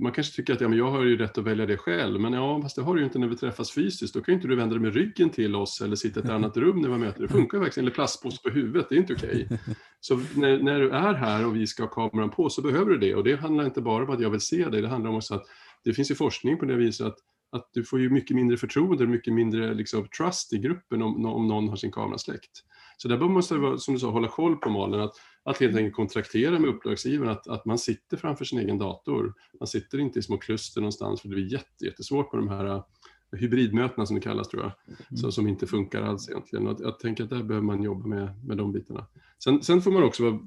[0.00, 2.32] man kanske tycker att ja, men jag har ju rätt att välja det själv, men
[2.32, 4.14] ja, fast det har du ju inte när vi träffas fysiskt.
[4.14, 6.30] Då kan ju inte du vända dig med ryggen till oss eller sitta i ett
[6.30, 7.22] annat rum när vi möter.
[7.22, 7.86] Det funkar ju verkligen.
[7.86, 9.44] Eller plastpåse på huvudet, det är inte okej.
[9.44, 9.58] Okay.
[10.00, 12.98] Så när, när, du är här och vi ska ha kameran på så behöver du
[12.98, 13.14] det.
[13.14, 15.34] Och det handlar inte bara om att jag vill se dig, det handlar om också
[15.34, 15.44] att
[15.84, 17.16] det finns ju forskning på det viset att
[17.52, 21.48] att du får ju mycket mindre förtroende, mycket mindre liksom, trust i gruppen om, om
[21.48, 22.50] någon har sin kamera släckt.
[22.96, 25.12] Så där måste man, som du sa, hålla koll på Malin, att,
[25.44, 29.34] att helt enkelt kontraktera med uppdragsgivaren att, att man sitter framför sin egen dator.
[29.60, 32.64] Man sitter inte i små kluster någonstans, för det blir jätte, jättesvårt med de här
[32.64, 32.84] äh,
[33.32, 35.16] hybridmötena som det kallas tror jag, mm.
[35.16, 36.66] så, som inte funkar alls egentligen.
[36.66, 39.06] Och jag tänker att där behöver man jobba med, med de bitarna.
[39.44, 40.40] Sen, sen, får man också vara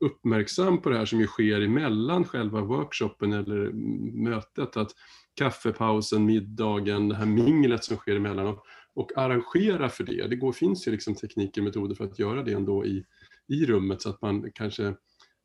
[0.00, 3.72] uppmärksam på det här som ju sker emellan själva workshopen eller
[4.12, 4.90] mötet, att
[5.34, 8.64] kaffepausen, middagen, det här minglet som sker emellan och,
[8.94, 10.26] och arrangera för det.
[10.26, 13.04] Det går, finns ju liksom tekniker och metoder för att göra det ändå i,
[13.48, 14.94] i rummet så att man kanske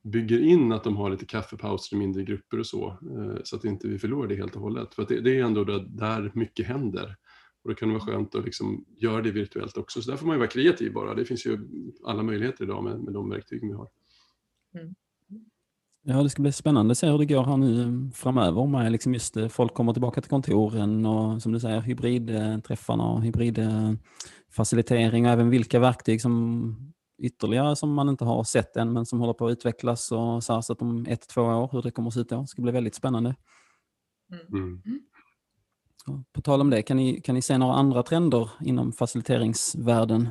[0.03, 3.65] bygger in att de har lite kaffepauser i mindre grupper och så, eh, så att
[3.65, 4.95] inte vi förlorar det helt och hållet.
[4.95, 7.15] För det, det, är ändå där mycket händer.
[7.63, 10.01] Och då kan det vara skönt att liksom göra det virtuellt också.
[10.01, 11.15] Så där får man ju vara kreativ bara.
[11.15, 11.59] Det finns ju
[12.05, 13.87] alla möjligheter idag med, med de verktyg vi har.
[14.75, 14.95] Mm.
[16.03, 18.91] Ja, det ska bli spännande att se hur det går här nu eh, framöver med
[18.91, 25.25] liksom just eh, folk kommer tillbaka till kontoren och som du säger hybridträffarna och hybridfacilitering
[25.25, 29.33] och även vilka verktyg som ytterligare som man inte har sett än men som håller
[29.33, 32.13] på att utvecklas och så, så att om ett, två år hur det kommer att
[32.13, 32.41] se ut då.
[32.41, 33.35] Det ska bli väldigt spännande.
[34.51, 34.81] Mm.
[34.85, 35.01] mm.
[36.33, 40.29] På tal om det, kan ni, kan ni se några andra trender inom faciliteringsvärlden?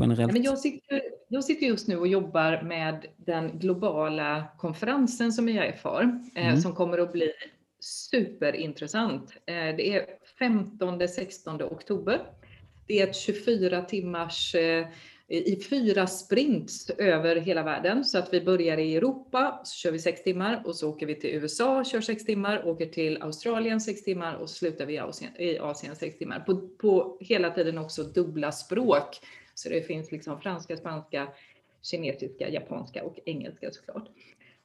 [0.00, 0.32] Generellt?
[0.32, 5.84] men jag, sitter, jag sitter just nu och jobbar med den globala konferensen som IAF
[5.84, 6.02] har,
[6.34, 6.60] eh, mm.
[6.60, 7.32] som kommer att bli
[7.80, 9.32] superintressant.
[9.46, 10.06] Eh, det är
[10.40, 12.20] 15-16 oktober.
[12.86, 14.86] Det är ett 24 timmars eh,
[15.28, 18.04] i fyra sprints över hela världen.
[18.04, 21.14] Så att vi börjar i Europa, så kör vi sex timmar och så åker vi
[21.14, 25.30] till USA, kör sex timmar, åker till Australien sex timmar och slutar vi i Asien,
[25.38, 26.40] i Asien sex timmar.
[26.40, 29.18] På, på hela tiden också dubbla språk.
[29.54, 31.28] Så det finns liksom franska, spanska,
[31.82, 34.08] kinesiska, japanska och engelska såklart.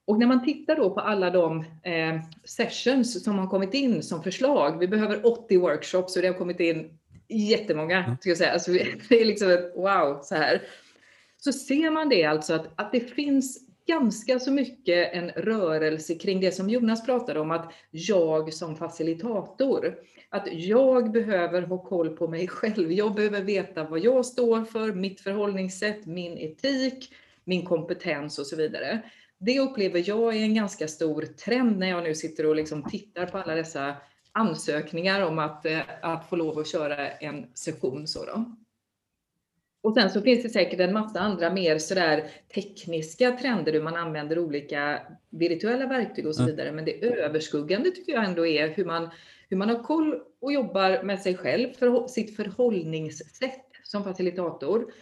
[0.05, 4.23] Och när man tittar då på alla de eh, sessions som har kommit in som
[4.23, 6.97] förslag, vi behöver 80 workshops och det har kommit in
[7.31, 8.51] jättemånga, ska jag säga.
[8.51, 8.71] Alltså,
[9.09, 10.61] det är liksom ett wow så här.
[11.37, 16.41] Så ser man det alltså att, att det finns ganska så mycket en rörelse kring
[16.41, 19.95] det som Jonas pratade om, att jag som facilitator,
[20.29, 22.91] att jag behöver ha koll på mig själv.
[22.91, 27.13] Jag behöver veta vad jag står för, mitt förhållningssätt, min etik,
[27.43, 29.01] min kompetens och så vidare.
[29.37, 33.25] Det upplever jag är en ganska stor trend när jag nu sitter och liksom tittar
[33.25, 33.95] på alla dessa
[34.31, 38.07] ansökningar om att, eh, att få lov att köra en session.
[38.07, 38.55] Så då.
[39.83, 43.95] Och sen så finns det säkert en massa andra mer sådär tekniska trender hur man
[43.95, 46.71] använder olika virtuella verktyg och så vidare.
[46.71, 49.09] Men det överskuggande tycker jag ändå är hur man,
[49.49, 54.93] hur man har koll och jobbar med sig själv, för sitt förhållningssätt som facilitator.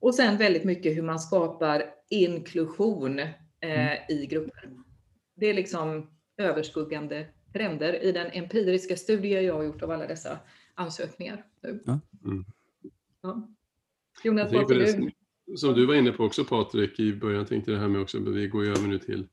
[0.00, 3.30] Och sen väldigt mycket hur man skapar inklusion eh,
[3.60, 3.98] mm.
[4.08, 4.70] i grupper.
[5.36, 10.38] Det är liksom överskuggande trender i den empiriska studie jag har gjort av alla dessa
[10.74, 11.44] ansökningar.
[11.60, 12.00] Ja.
[12.24, 12.44] Mm.
[13.22, 13.48] Ja.
[14.24, 15.10] Jonas, vad du?
[15.56, 18.48] Som du var inne på också Patrik i början, tänkte det här med också, vi
[18.48, 19.26] går ju över nu till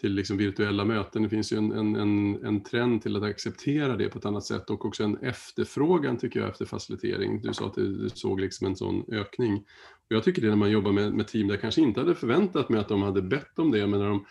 [0.00, 1.22] till liksom virtuella möten.
[1.22, 4.44] Det finns ju en, en, en, en trend till att acceptera det på ett annat
[4.44, 7.40] sätt och också en efterfrågan tycker jag efter facilitering.
[7.40, 9.54] Du sa att du såg liksom en sån ökning.
[9.54, 12.14] Och jag tycker det när man jobbar med, med team där jag kanske inte hade
[12.14, 14.24] förväntat mig att de hade bett om det, men när de,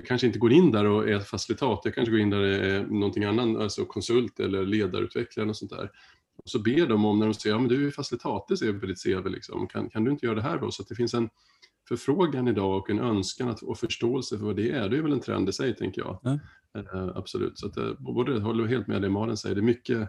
[0.00, 2.86] kanske inte går in där och är facilitator, jag kanske går in där och är
[2.86, 5.90] någonting annat, alltså konsult eller ledarutvecklare och sånt där.
[6.42, 8.86] Och så ber de om när de säger, ja men du är facilitator ser på
[8.86, 9.66] ditt CV, liksom.
[9.66, 10.70] kan, kan du inte göra det här då?
[10.70, 11.28] Så att det finns en
[11.90, 15.12] förfrågan idag och en önskan att, och förståelse för vad det är, det är väl
[15.12, 16.20] en trend i sig tänker jag.
[16.24, 16.38] Mm.
[16.76, 19.62] Uh, absolut, så att, uh, både jag håller helt med det Malin säger, det är
[19.62, 20.08] mycket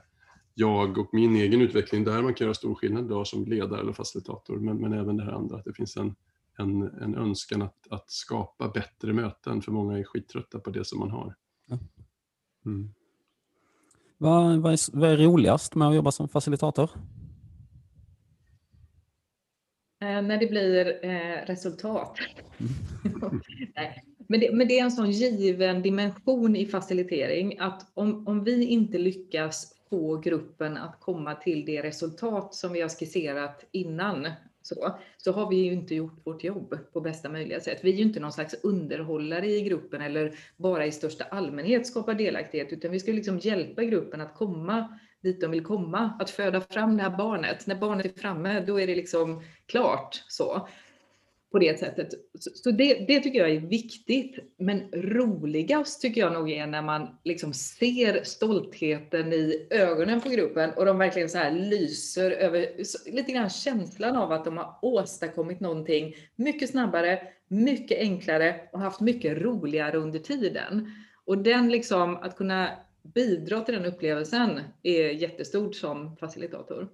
[0.53, 3.93] jag och min egen utveckling där man kan göra stor skillnad idag som ledare eller
[3.93, 6.15] facilitator, men, men även det här andra, att det finns en,
[6.57, 10.99] en, en önskan att, att skapa bättre möten, för många är skittrötta på det som
[10.99, 11.35] man har.
[12.65, 12.93] Mm.
[14.17, 16.89] Vad, vad, är, vad är roligast med att jobba som facilitator?
[20.01, 22.17] Eh, när det blir eh, resultat.
[23.75, 24.03] Nej.
[24.27, 28.65] Men, det, men det är en sån given dimension i facilitering att om, om vi
[28.65, 34.27] inte lyckas få gruppen att komma till det resultat som vi har skisserat innan
[34.61, 37.79] så, så har vi ju inte gjort vårt jobb på bästa möjliga sätt.
[37.83, 42.13] Vi är ju inte någon slags underhållare i gruppen eller bara i största allmänhet skapar
[42.13, 46.61] delaktighet, utan vi ska liksom hjälpa gruppen att komma dit de vill komma, att föda
[46.61, 47.67] fram det här barnet.
[47.67, 50.67] När barnet är framme, då är det liksom klart så.
[51.51, 52.09] På det sättet.
[52.39, 54.39] Så det, det tycker jag är viktigt.
[54.57, 60.71] Men roligast tycker jag nog är när man liksom ser stoltheten i ögonen på gruppen
[60.71, 62.67] och de verkligen så här lyser över
[63.11, 68.99] lite grann känslan av att de har åstadkommit någonting mycket snabbare, mycket enklare och haft
[68.99, 70.91] mycket roligare under tiden.
[71.25, 72.69] Och den liksom, att kunna
[73.03, 76.89] bidra till den upplevelsen är jättestort som facilitator.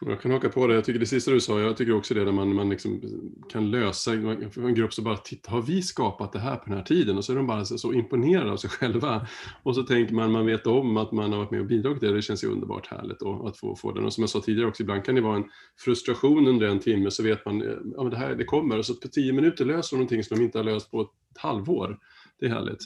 [0.00, 0.74] Jag kan haka på det.
[0.74, 3.00] Jag tycker det sista du sa, jag tycker också det när man, man liksom
[3.48, 6.84] kan lösa, en grupp som bara titta, har vi skapat det här på den här
[6.84, 7.16] tiden?
[7.16, 9.26] Och så är de bara så, så imponerade av sig själva.
[9.62, 12.08] Och så tänker man, man vet om att man har varit med och bidragit till
[12.08, 14.04] det, det känns ju underbart härligt då, att få, få den.
[14.04, 15.48] Och som jag sa tidigare också, ibland kan det vara en
[15.84, 17.60] frustration under en timme, så vet man,
[17.96, 18.78] ja men det här, det kommer.
[18.78, 21.38] Och så på tio minuter löser de någonting som de inte har löst på ett
[21.38, 21.98] halvår.
[22.40, 22.80] Det är härligt.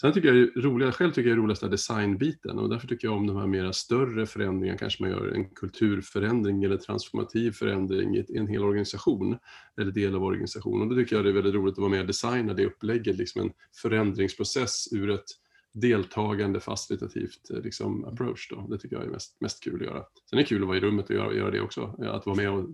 [0.00, 3.16] Sen tycker jag roligast, själv tycker jag är roligast är designbiten och därför tycker jag
[3.16, 8.24] om de här mera större förändringarna, kanske man gör en kulturförändring eller transformativ förändring i
[8.36, 9.38] en hel organisation
[9.76, 10.82] eller del av organisationen.
[10.82, 13.16] Och då tycker jag det är väldigt roligt att vara med och designa det upplägget,
[13.16, 15.24] liksom en förändringsprocess ur ett
[15.72, 18.48] deltagande facilitativt liksom, approach.
[18.50, 18.66] Då.
[18.70, 20.04] Det tycker jag är mest, mest kul att göra.
[20.30, 22.36] Sen är det kul att vara i rummet och göra, göra det också, att vara
[22.36, 22.68] med och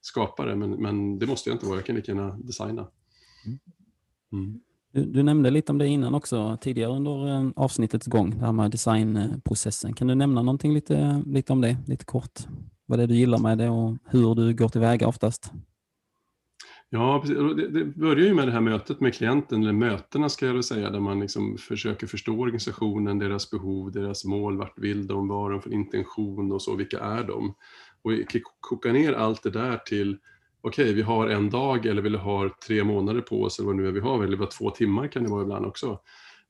[0.00, 2.90] skapa det, men, men det måste jag inte vara, jag kan lika gärna designa.
[4.32, 4.60] Mm.
[4.96, 8.52] Du, du, nämnde lite om det innan också, tidigare under eh, avsnittets gång, det här
[8.52, 9.94] med designprocessen.
[9.94, 12.40] Kan du nämna någonting lite, lite om det, lite kort?
[12.86, 15.52] Vad det är du gillar med det och hur du går tillväga oftast?
[16.90, 20.52] Ja, Det, det börjar ju med det här mötet med klienten, eller mötena ska jag
[20.52, 25.28] väl säga, där man liksom försöker förstå organisationen, deras behov, deras mål, vart vill de,
[25.28, 27.54] vad har de för intention och så, vilka är de?
[28.02, 28.12] Och
[28.60, 30.18] koka ner allt det där till
[30.66, 33.76] okej, okay, vi har en dag eller vi har tre månader på oss eller vad
[33.76, 36.00] nu är vi har, eller bara två timmar kan det vara ibland också.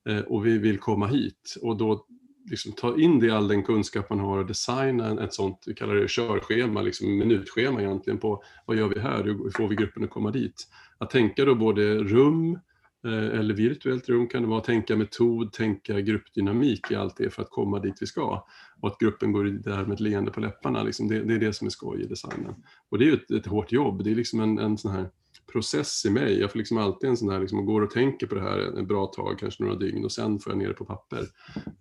[0.09, 2.05] Eh, och vi vill komma hit och då
[2.49, 5.95] liksom ta in det all den kunskap man har och designa ett sånt, vi kallar
[5.95, 10.09] det körschema, liksom minutschema egentligen på vad gör vi här, hur får vi gruppen att
[10.09, 10.67] komma dit?
[10.97, 12.61] Att tänka då både rum, Eh,
[13.05, 17.41] Eh, eller virtuellt rum kan det vara, tänka metod, tänka gruppdynamik i allt det för
[17.41, 18.45] att komma dit vi ska.
[18.81, 21.53] Och att gruppen går där med ett leende på läpparna, liksom det, det, är det
[21.53, 22.55] som är skoj i designen.
[22.89, 25.09] Och det är ju ett, ett hårt jobb, det är liksom en, en sån här
[25.51, 26.39] process i mig.
[26.39, 28.87] Jag får liksom alltid en sån här, liksom, går och tänker på det här ett
[28.87, 31.27] bra tag, kanske några dygn och sen får jag ner det på papper.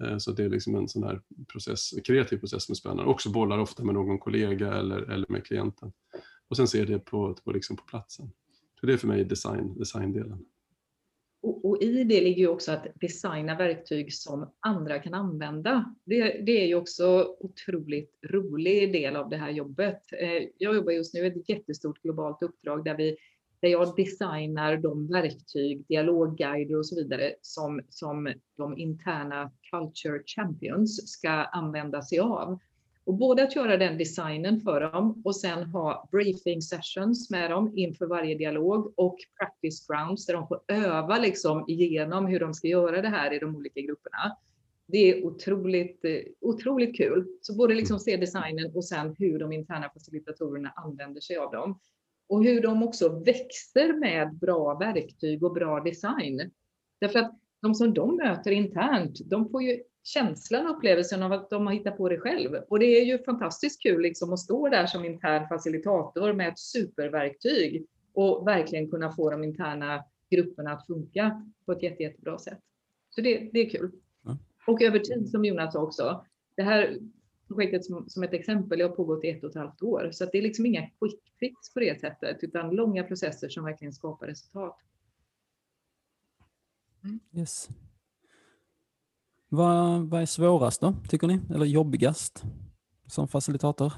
[0.00, 1.20] Eh, så det är liksom en sån här
[1.52, 3.04] process, kreativ process som är spännande.
[3.04, 5.92] Också bollar ofta med någon kollega eller, eller med klienten.
[6.48, 8.30] Och sen ser det på, på, liksom på platsen.
[8.80, 10.44] Så det är för mig design, designdelen.
[11.46, 15.94] Och, och, i det ligger ju också att designa verktyg som andra kan använda.
[16.04, 20.00] Det, det är ju också otroligt rolig del av det här jobbet.
[20.12, 23.16] Eh, jag jobbar just nu ett jättestort globalt uppdrag där, vi,
[23.60, 31.10] där jag designar de verktyg, dialogguider och så vidare som, som de interna culture champions
[31.10, 32.58] ska använda sig av.
[33.06, 37.72] Och både att göra den designen för dem och sen ha briefing sessions med dem
[37.76, 42.68] inför varje dialog och practice grounds där de får öva liksom igenom hur de ska
[42.68, 44.36] göra det här i de olika grupperna.
[44.86, 47.26] Det är otroligt, eh, otroligt kul.
[47.40, 51.78] Så både liksom se designen och sen hur de interna facilitatorerna använder sig av dem.
[52.28, 56.50] Och hur de också växer med bra verktyg och bra design.
[57.00, 61.50] Därför att de som de möter internt, de får ju känslan och upplevelsen av att
[61.50, 62.54] de har hittat på det själv.
[62.68, 66.58] Och det är ju fantastiskt kul liksom att stå där som intern facilitator med ett
[66.58, 72.60] superverktyg och verkligen kunna få de interna grupperna att funka på ett jätte, jättebra sätt.
[73.10, 73.92] Så det, det är kul.
[74.24, 74.38] Ja.
[74.66, 76.24] Och över tid som Jonas sa också.
[76.56, 76.98] Det här
[77.48, 80.10] projektet som, som ett exempel har pågått i ett och ett halvt år.
[80.12, 83.92] Så det är liksom inga quick fix på det sättet utan långa processer som verkligen
[83.92, 84.76] skapar resultat.
[87.04, 87.20] Mm.
[87.32, 87.68] Yes.
[89.48, 91.40] Vad, vad är svårast då, tycker ni?
[91.54, 92.44] Eller jobbigast
[93.06, 93.92] som facilitator?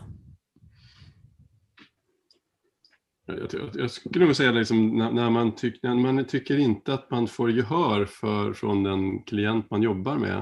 [3.27, 6.95] Jag, jag, jag skulle nog säga liksom, när, när, man tyck, när man tycker inte
[6.95, 10.39] att man får gehör för, från den klient man jobbar med.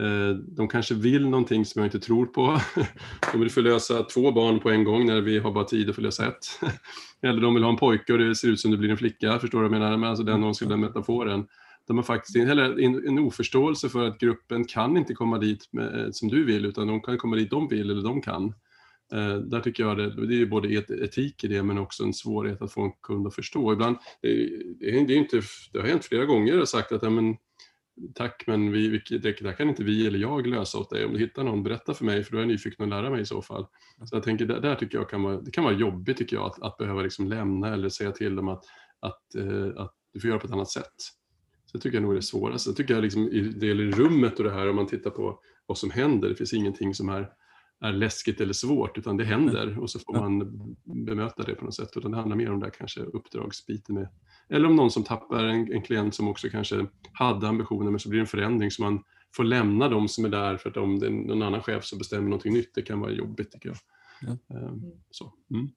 [0.00, 2.60] Eh, de kanske vill någonting som jag inte tror på.
[3.32, 6.26] De vill förlösa två barn på en gång när vi har bara tid att förlösa
[6.26, 6.46] ett.
[7.22, 9.38] Eller de vill ha en pojke och det ser ut som det blir en flicka,
[9.38, 9.96] förstår du vad jag menar?
[9.96, 11.46] Men alltså den, de skulle metaforen
[11.86, 16.00] de har faktiskt eller en, en oförståelse för att gruppen kan inte komma dit med,
[16.00, 18.54] eh, som du vill, utan de kan komma dit de vill eller de kan.
[19.12, 22.14] Eh, där tycker jag det, det är både et, etik i det men också en
[22.14, 23.72] svårighet att få en kund att förstå.
[23.72, 24.28] Ibland, det,
[24.80, 27.36] det, är, det, är inte, det har hänt flera gånger och sagt att ja, men,
[28.14, 31.04] tack men vi, vi, det, det kan inte vi eller jag lösa åt dig.
[31.04, 33.20] Om du hittar någon, berätta för mig för då är jag nyfiken att lära mig
[33.20, 33.66] i så fall.
[34.04, 36.46] Så jag tänker, där, där tycker jag kan vara, det kan vara jobbigt tycker jag
[36.46, 38.64] att, att behöva liksom lämna eller säga till dem att,
[39.00, 40.94] att, att, att du får göra på ett annat sätt.
[41.74, 42.70] Det tycker jag nog är det svåraste.
[42.70, 45.78] Det tycker jag liksom, det gäller rummet och det här om man tittar på vad
[45.78, 46.28] som händer.
[46.28, 47.28] Det finns ingenting som är,
[47.80, 50.52] är läskigt eller svårt utan det händer och så får man
[51.04, 51.88] bemöta det på något sätt.
[51.96, 54.08] Utan det handlar mer om det här kanske uppdragsbiten med
[54.48, 58.08] eller om någon som tappar en, en klient som också kanske hade ambitioner men så
[58.08, 59.02] blir det en förändring så man
[59.36, 61.98] får lämna de som är där för att om det är någon annan chef som
[61.98, 63.78] bestämmer någonting nytt, det kan vara jobbigt tycker jag.
[64.20, 64.56] Ja.
[64.56, 65.32] Ehm, så.
[65.50, 65.68] Mm.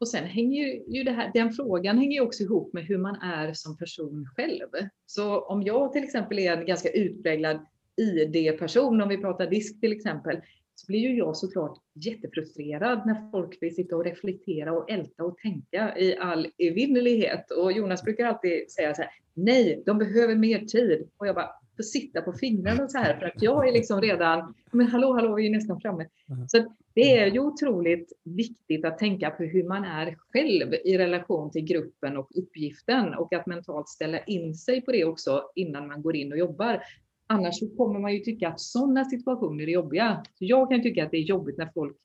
[0.00, 3.16] Och sen hänger ju det här, den frågan hänger ju också ihop med hur man
[3.16, 4.68] är som person själv.
[5.06, 9.92] Så om jag till exempel är en ganska utpräglad ID-person, om vi pratar disk till
[9.92, 10.40] exempel,
[10.74, 15.38] så blir ju jag såklart jättefrustrerad när folk vill sitta och reflektera och älta och
[15.38, 17.50] tänka i all evinnerlighet.
[17.50, 21.08] Och Jonas brukar alltid säga så här, nej, de behöver mer tid.
[21.16, 24.54] Och jag bara, får sitta på fingrarna så här för att jag är liksom redan,
[24.70, 26.06] men hallå, hallå, vi är nästan framme.
[26.28, 26.48] Mm.
[26.48, 31.50] Så det är ju otroligt viktigt att tänka på hur man är själv i relation
[31.50, 36.02] till gruppen och uppgiften och att mentalt ställa in sig på det också innan man
[36.02, 36.82] går in och jobbar.
[37.26, 40.24] Annars så kommer man ju tycka att sådana situationer är jobbiga.
[40.34, 41.96] Så jag kan tycka att det är jobbigt när folk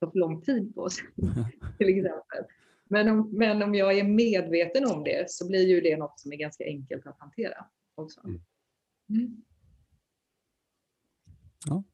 [0.00, 1.04] tar för lång tid på sig,
[1.78, 2.44] till exempel.
[2.88, 6.32] Men om, men om jag är medveten om det så blir ju det något som
[6.32, 7.64] är ganska enkelt att hantera
[7.94, 8.20] också.
[8.24, 8.40] Mm
[9.08, 9.36] mm.
[11.66, 11.84] Ja.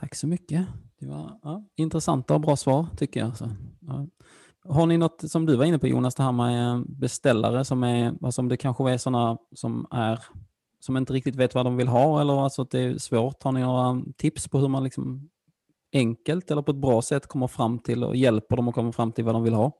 [0.00, 0.66] Tack så mycket.
[1.00, 3.36] Det var ja, intressanta och bra svar tycker jag.
[3.36, 4.06] Så, ja.
[4.68, 7.82] Har ni något som du var inne på Jonas, det här med eh, beställare som
[7.82, 10.24] är, alltså om det kanske är sådana som är
[10.80, 13.42] som inte riktigt vet vad de vill ha eller alltså att det är svårt.
[13.42, 15.30] Har ni några tips på hur man liksom
[15.92, 19.12] enkelt eller på ett bra sätt kommer fram till och hjälper dem att komma fram
[19.12, 19.72] till vad de vill ha?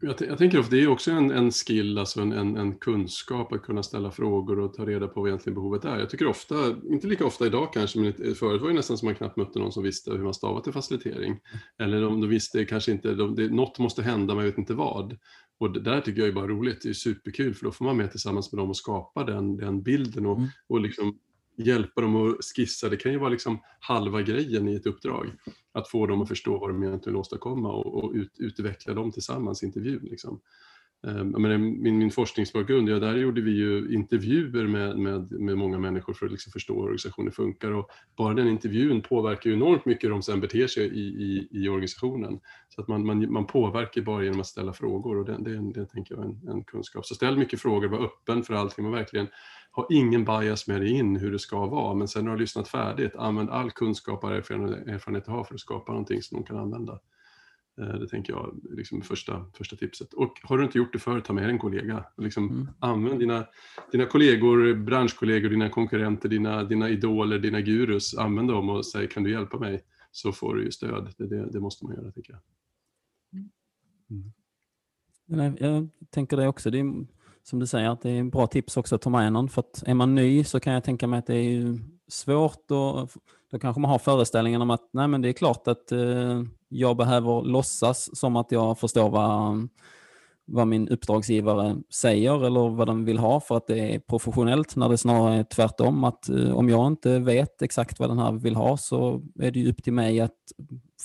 [0.00, 3.52] Jag, jag tänker att det är också en, en skill, alltså en, en, en, kunskap
[3.52, 5.98] att kunna ställa frågor och ta reda på vad egentligen behovet är.
[5.98, 6.54] Jag tycker ofta,
[6.84, 9.72] inte lika ofta idag kanske, men förut var det nästan som man knappt mötte någon
[9.72, 11.40] som visste hur man stavar till facilitering.
[11.78, 14.74] Eller om de visste kanske inte, de, det, något måste hända, men jag vet inte
[14.74, 15.18] vad.
[15.58, 17.96] Och det där tycker jag är bara roligt, det är superkul för då får man
[17.96, 20.48] med tillsammans med dem och skapa den, den bilden och, mm.
[20.68, 21.18] och liksom
[21.66, 22.88] hjälpa dem att skissa.
[22.88, 25.32] Det kan ju vara liksom halva grejen i ett uppdrag.
[25.72, 29.12] Att få dem att förstå vad de egentligen vill åstadkomma och, och ut, utveckla dem
[29.12, 30.08] tillsammans i intervjun.
[30.10, 30.40] Liksom.
[31.06, 35.78] Ehm, menar, min, min forskningsbakgrund, ja, där gjorde vi ju intervjuer med, med, med många
[35.78, 37.70] människor för att liksom förstå hur organisationer funkar.
[37.70, 41.48] Och bara den intervjun påverkar ju enormt mycket hur de sen beter sig i, i,
[41.50, 42.40] i organisationen.
[42.68, 45.86] Så att man, man, man påverkar bara genom att ställa frågor och det, det, det
[45.86, 47.06] tänker jag är en, en kunskap.
[47.06, 48.84] Så ställ mycket frågor, var öppen för allting.
[48.84, 49.28] Man verkligen
[49.72, 52.40] ha ingen bias med dig in hur det ska vara, men sen när du har
[52.40, 56.44] lyssnat färdigt, använd all kunskap och erfarenhet du har för att skapa någonting som de
[56.44, 56.98] kan använda.
[57.80, 60.12] Eh, det tänker jag är liksom första, första tipset.
[60.12, 62.04] Och har du inte gjort det förut, ta med en kollega.
[62.16, 62.68] Liksom, mm.
[62.78, 63.46] Använd dina,
[63.92, 68.18] dina kollegor, branschkollegor, dina konkurrenter, dina, dina idoler, dina gurus.
[68.18, 69.84] Använd dem och säg kan du hjälpa mig?
[70.10, 71.14] Så får du ju stöd.
[71.18, 72.40] Det, det, det måste man göra tycker jag.
[74.10, 74.32] Mm.
[75.58, 76.70] Jag tänker det också.
[76.70, 77.06] Det är
[77.42, 79.48] som du säger, att det är en bra tips också att ta med någon.
[79.48, 83.10] För att är man ny så kan jag tänka mig att det är svårt och
[83.52, 86.96] då kanske man har föreställningen om att nej men det är klart att eh, jag
[86.96, 89.68] behöver låtsas som att jag förstår vad,
[90.44, 94.88] vad min uppdragsgivare säger eller vad de vill ha för att det är professionellt när
[94.88, 96.04] det snarare är tvärtom.
[96.04, 99.70] Att eh, om jag inte vet exakt vad den här vill ha så är det
[99.70, 100.38] upp till mig att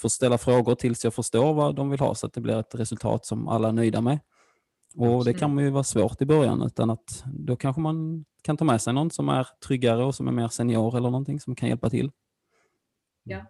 [0.01, 2.75] få ställa frågor tills jag förstår vad de vill ha så att det blir ett
[2.75, 4.19] resultat som alla är nöjda med.
[4.95, 8.65] Och Det kan ju vara svårt i början, utan att då kanske man kan ta
[8.65, 11.69] med sig någon som är tryggare och som är mer senior eller någonting som kan
[11.69, 12.11] hjälpa till.
[13.29, 13.45] Ja,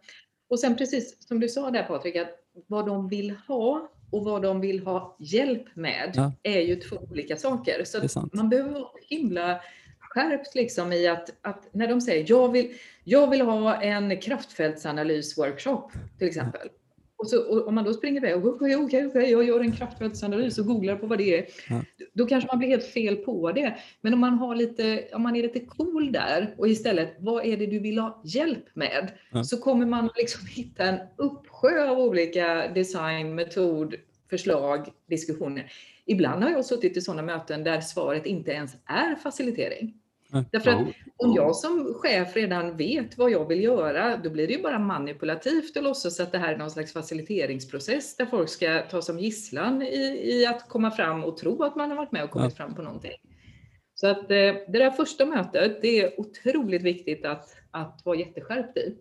[0.49, 2.29] och sen precis som du sa där Patrik, att
[2.67, 6.31] vad de vill ha och vad de vill ha hjälp med Ja.
[6.43, 7.83] är ju två olika saker.
[7.83, 9.61] Så man behöver vara himla
[9.99, 12.73] skärpt liksom i att, att när de säger jag vill,
[13.03, 16.69] jag vill ha en kraftfältsanalys-workshop till exempel.
[17.17, 19.71] Och, så, och om man då springer iväg och okej, okej, okej, jag gör en
[19.71, 21.45] kraftfältsanalys och googlar på vad det är.
[21.69, 21.81] Ja.
[22.13, 23.77] Då kanske man blir helt fel på det.
[24.01, 27.57] Men om man, har lite, om man är lite cool där och istället, vad är
[27.57, 29.11] det du vill ha hjälp med?
[29.31, 29.43] Ja.
[29.43, 33.95] Så kommer man liksom hitta en uppsjö av olika design, metod,
[34.29, 35.71] förslag, diskussioner.
[36.05, 39.93] Ibland har jag suttit i sådana möten där svaret inte ens är facilitering.
[40.31, 40.43] Ja.
[40.51, 40.93] Därför att Ja.
[41.27, 44.79] om jag som chef redan vet vad jag vill göra, då blir det ju bara
[44.79, 49.19] manipulativt att låtsas att det här är någon slags faciliteringsprocess där folk ska tas som
[49.19, 52.57] gisslan i, i att komma fram och tro att man har varit med och kommit
[52.57, 53.17] fram på någonting.
[53.93, 58.77] Så att eh, det där första mötet, det är otroligt viktigt att, att vara jätteskärpt
[58.77, 58.97] i.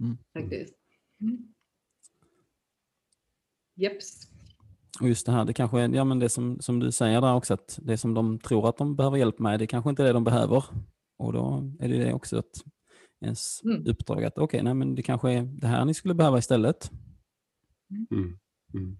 [0.00, 0.18] Mm.
[0.32, 0.74] Faktiskt.
[1.20, 1.54] Mm.
[3.74, 4.29] Jeps.
[5.00, 7.34] Och just det här, det kanske är, ja men det som, som du säger där
[7.34, 10.06] också, att det som de tror att de behöver hjälp med, det kanske inte är
[10.06, 10.64] det de behöver.
[11.18, 12.64] Och då är det det också att
[13.24, 13.86] ens Mm.
[13.86, 16.90] uppdrag att okej, nej men det kanske är det här ni skulle behöva istället.
[18.10, 18.38] Mm.
[18.74, 18.96] Mm.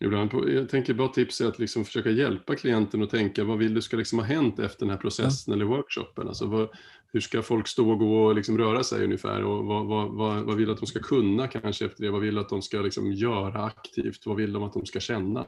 [0.00, 3.58] Ibland på, jag tänker bara tips är att liksom försöka hjälpa klienten att tänka vad
[3.58, 6.28] vill du ska liksom ha hänt efter den här processen eller workshopen?
[6.28, 6.68] Alltså vad,
[7.14, 9.44] hur ska folk stå och gå och liksom röra sig ungefär?
[9.44, 12.10] Och vad, vad, vad, vad vill att de ska kunna kanske efter det?
[12.10, 14.26] Vad vill du att de ska liksom göra aktivt?
[14.26, 15.46] Vad vill de att de ska känna?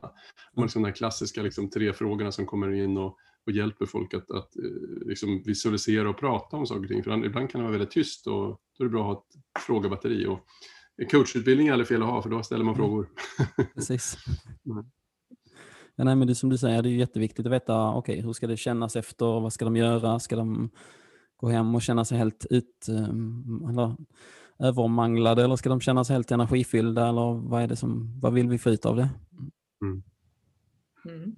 [0.52, 4.14] Och liksom de här klassiska liksom tre frågorna som kommer in och, och hjälper folk
[4.14, 7.02] att, att eh, liksom visualisera och prata om saker och ting.
[7.02, 9.24] För ibland kan det vara väldigt tyst och då är det bra att ha
[9.56, 10.26] ett frågebatteri.
[10.26, 10.40] Och
[11.10, 12.86] coachutbildning är aldrig fel att ha för då ställer man Mm.
[12.86, 13.08] frågor.
[13.74, 14.16] Precis.
[14.66, 14.84] Mm.
[15.96, 18.46] Ja, nej, men det, som du säger, det är jätteviktigt att veta okej, hur ska
[18.46, 20.70] det kännas efter, vad ska de göra, ska de
[21.36, 23.96] gå hem och känna sig helt ut, um, eller,
[24.58, 28.48] övermanglade eller ska de känna sig helt energifyllda eller vad, är det som, vad vill
[28.48, 29.08] vi få ut av det?
[29.82, 30.02] Mm.
[31.04, 31.36] Mm.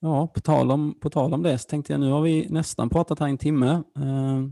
[0.00, 2.88] Ja, på tal, om, på tal om det så tänkte jag nu har vi nästan
[2.88, 3.70] pratat här en timme.
[3.96, 4.42] Eh,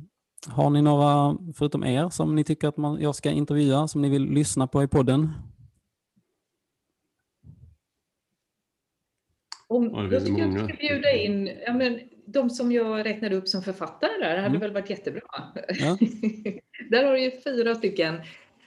[0.48, 4.08] har ni några, förutom er, som ni tycker att man, jag ska intervjua, som ni
[4.08, 5.30] vill lyssna på i podden?
[9.76, 10.62] Om, Ja, det jag tycker att många.
[10.62, 14.46] du ska bjuda in ja, men, de som jag räknade upp som författare där, hade
[14.46, 14.60] Mm.
[14.60, 15.22] väl varit jättebra.
[15.68, 15.98] Ja.
[16.90, 18.14] där har du ju fyra stycken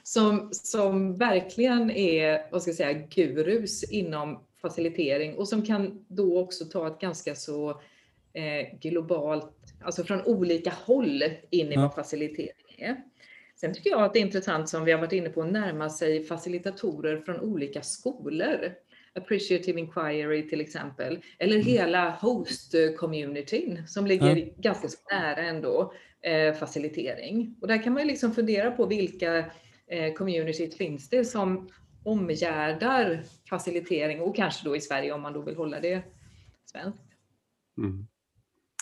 [0.03, 6.39] som, som verkligen är, vad ska jag säga, gurus inom facilitering och som kan då
[6.39, 7.69] också ta ett ganska så
[8.33, 9.53] eh, globalt,
[9.83, 11.81] alltså från olika håll in i Ja.
[11.81, 12.95] vad facilitering är.
[13.55, 15.89] Sen tycker jag att det är intressant som vi har varit inne på, att närma
[15.89, 18.73] sig facilitatorer från olika skolor.
[19.18, 27.55] Appreciative Inquiry till exempel, eller hela host-communityn som ligger ganska så nära ändå eh, facilitering.
[27.61, 29.38] Och där kan man ju liksom fundera på vilka
[29.88, 31.70] eh, communities finns det som
[32.03, 36.03] omgärdar facilitering och kanske då i Sverige om man då vill hålla det
[36.72, 37.03] svenskt.
[37.78, 38.07] Mm.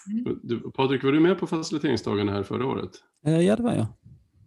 [0.07, 0.39] Mm.
[0.43, 2.91] Du, Patrik, var du med på faciliteringsdagarna här förra året?
[3.25, 3.87] Eh, ja, det var jag.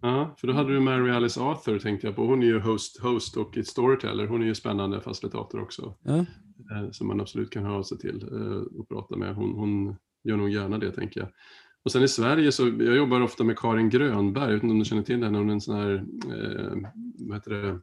[0.00, 2.26] Ja, för då hade du Mary Alice Arthur tänkte jag på.
[2.26, 4.26] Hon är ju host, host och storyteller.
[4.26, 5.94] Hon är ju spännande facilitator också.
[6.02, 6.16] Ja.
[6.16, 9.34] Eh, som man absolut kan höra sig till eh, och prata med.
[9.34, 11.28] Hon, hon gör nog gärna det tänker jag.
[11.82, 15.02] Och sen i Sverige så, jag jobbar ofta med Karin Grönberg, inte om du känner
[15.02, 17.80] till henne, hon är en sån här, eh, vad heter det,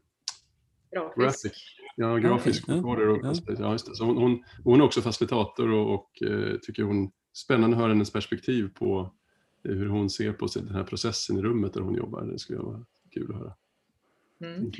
[0.91, 1.17] Grafisk.
[1.17, 1.57] graphic,
[1.95, 3.55] ja, grafisk Okej, ja, recorder och, ja.
[3.59, 3.95] ja, just det.
[3.95, 7.91] Så hon, hon, hon är också facilitator och, och eh, tycker hon, spännande att höra
[7.91, 9.13] hennes perspektiv på
[9.73, 12.23] hur hon ser på sig, den här processen i rummet där hon jobbar.
[12.23, 13.53] Det skulle vara kul att höra.
[14.41, 14.71] Mm.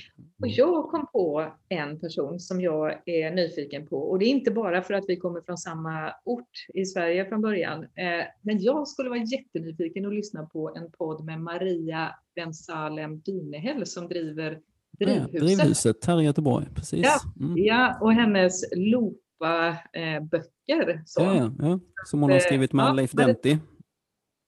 [0.42, 4.52] Och jag kom på en person som jag är nyfiken på och det är inte
[4.52, 7.84] bara för att vi kommer från samma ort i Sverige från början.
[7.84, 13.86] Eh, Men jag skulle vara jättenyfiken att lyssna på en podd med Maria Bensalem Dynehäll
[13.86, 14.60] som driver
[14.98, 15.42] Ja, Drivhuset.
[15.42, 17.06] drivhuset här i Göteborg, precis.
[17.06, 17.58] Ja, Mm.
[17.58, 21.04] Ja, och hennes Lopa-böcker.
[21.06, 21.22] Så.
[21.22, 21.80] Ja, ja, ja.
[22.06, 23.58] Som hon har Eh, skrivit med ja, Leif Denti.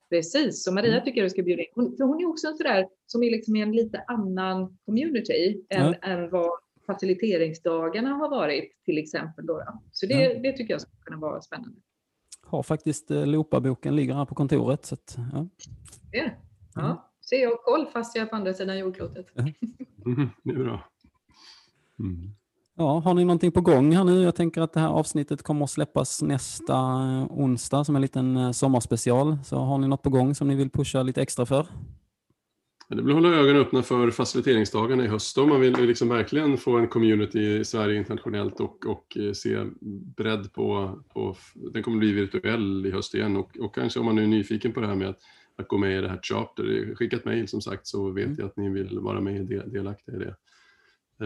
[0.10, 1.06] Precis, så Maria Mm.
[1.06, 1.68] tycker jag du ska bjuda in.
[1.76, 5.62] Hon, för hon är också en sådär som är liksom i en lite annan community
[5.70, 6.50] än, än vad
[6.88, 9.46] faciliteringsdagarna har varit till exempel.
[9.46, 9.82] Då, då.
[9.92, 10.40] Så det, Ja.
[10.40, 11.80] det tycker jag skulle kunna vara spännande.
[12.44, 14.86] Har faktiskt eh, Lopa-boken, ligger här på kontoret.
[14.86, 15.48] Så att, ja.
[16.12, 16.32] Det.
[16.76, 16.82] Ja.
[16.86, 16.98] Mm.
[17.22, 19.28] Så jag har koll fast jag är på andra sidan jordklotet.
[20.06, 20.90] Mm, det är bra.
[22.00, 22.30] Mm.
[22.80, 24.24] Ja, har ni någonting på gång här nu?
[24.24, 28.38] Jag tänker att det här avsnittet kommer att släppas nästa eh, onsdag som en liten
[28.38, 29.38] eh, sommarspecial.
[29.44, 31.68] Så har ni något på gång som ni vill pusha lite extra för?
[32.90, 35.36] Det vill hålla ögonen öppna för faciliteringsdagarna i höst.
[35.36, 35.46] Då.
[35.46, 39.58] Man vill liksom verkligen få en community i Sverige internationellt och, och eh, se
[40.18, 41.36] bredd på, på...
[41.56, 44.80] Den kommer bli virtuell i höst igen och, och kanske om man är nyfiken på
[44.80, 45.20] det här med att
[45.60, 46.96] att gå med i det här charter.
[46.96, 48.38] Skicka ett mejl som sagt så vet mm.
[48.40, 50.36] jag att ni vill vara med del, delaktiga i det.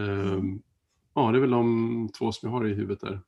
[0.00, 0.62] Um,
[1.14, 3.20] ja, det är väl de två som jag har i huvudet där.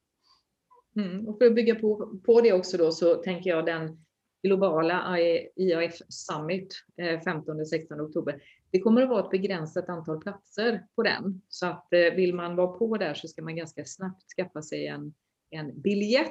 [0.97, 1.29] Mm.
[1.29, 4.05] Och för att bygga på, på det också då så tänker jag den
[4.43, 5.19] globala
[5.57, 8.43] IAF Summit 15-16 eh, oktober.
[8.71, 11.43] Det kommer att vara ett begränsat antal platser på den.
[11.49, 14.87] Så att eh, vill man vara på där så ska man ganska snabbt skaffa sig
[14.87, 15.15] en,
[15.51, 16.29] en biljett.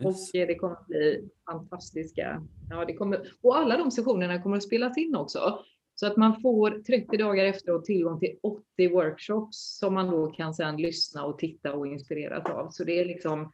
[0.00, 0.06] Yes.
[0.06, 2.42] Och eh, det kommer att bli fantastiska.
[2.70, 5.64] Ja, det kommer, och alla de sessionerna kommer att spelas in också.
[6.00, 10.54] Så att man får 30 dagar efteråt tillgång till 80 workshops som man då kan
[10.54, 12.70] sedan lyssna och titta och inspireras av.
[12.70, 13.52] Så det är liksom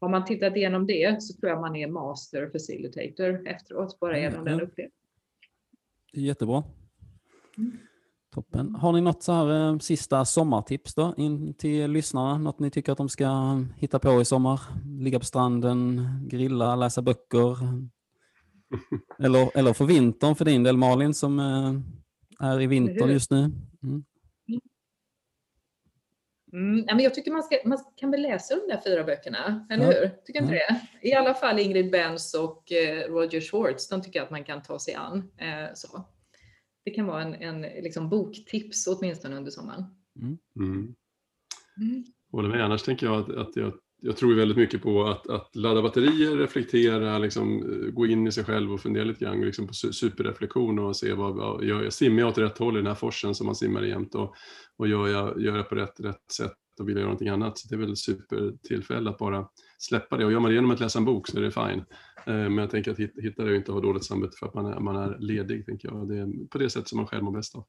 [0.00, 4.40] har man tittat igenom det så tror jag man är master facilitator efteråt, bara genom
[4.40, 4.44] mm.
[4.44, 4.98] den upplevelsen.
[6.12, 6.64] Jättebra.
[7.58, 7.78] Mm.
[8.34, 8.74] Toppen.
[8.74, 12.38] Har ni något så här eh, sista sommartips då in till lyssnarna?
[12.38, 14.60] Något ni tycker att de ska hitta på i sommar?
[15.00, 17.56] Ligga på stranden, grilla, läsa böcker?
[19.18, 23.50] Eller, eller för vintern för din del Malin som eh, är i vintern just nu?
[23.82, 24.04] Mm.
[26.54, 29.84] Mm, men jag tycker man, ska, man kan väl läsa de där fyra böckerna, eller
[29.84, 30.00] ja.
[30.00, 30.08] hur?
[30.08, 30.78] Tycker inte ja.
[31.00, 31.08] det?
[31.08, 34.62] I alla fall Ingrid Benz och eh, Roger Schwartz, de tycker jag att man kan
[34.62, 35.30] ta sig an.
[35.36, 36.04] Eh, så.
[36.84, 39.84] Det kan vara en, en liksom boktips åtminstone under sommaren.
[40.20, 40.38] Mm.
[40.56, 40.94] Mm.
[41.80, 42.04] Mm.
[42.32, 42.64] Håller med.
[42.64, 43.72] Annars tänker jag att, att jag,
[44.06, 48.44] jag tror väldigt mycket på att, att ladda batterier, reflektera, liksom, gå in i sig
[48.44, 51.92] själv och fundera lite grann liksom på superreflektion och se vad, vad gör jag?
[51.92, 54.34] Simmar jag åt rätt håll i den här forsen som man simmar i jämt och,
[54.76, 57.58] och gör, jag, gör jag på rätt, rätt sätt och vill jag göra någonting annat.
[57.58, 59.48] Så det är väl supertillfälle att bara
[59.78, 60.24] släppa det.
[60.24, 61.84] Och gör man det genom att läsa en bok så är det fine.
[62.26, 64.66] Eh, men jag tänker att hitta det och inte ha dåligt samvete för att man
[64.66, 65.66] är, man är ledig.
[65.66, 66.08] Tänker jag.
[66.08, 67.64] Det är på det sätt som man själv mår bäst av.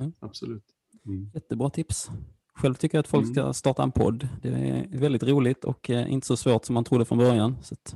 [0.00, 0.12] Mm.
[0.20, 0.64] Absolut.
[1.06, 1.30] Mm.
[1.34, 2.10] Jättebra tips.
[2.56, 3.54] Själv tycker jag att folk ska mm.
[3.54, 4.28] starta en podd.
[4.42, 7.56] Det är väldigt roligt och eh, inte så svårt som man trodde från början.
[7.62, 7.94] Så att...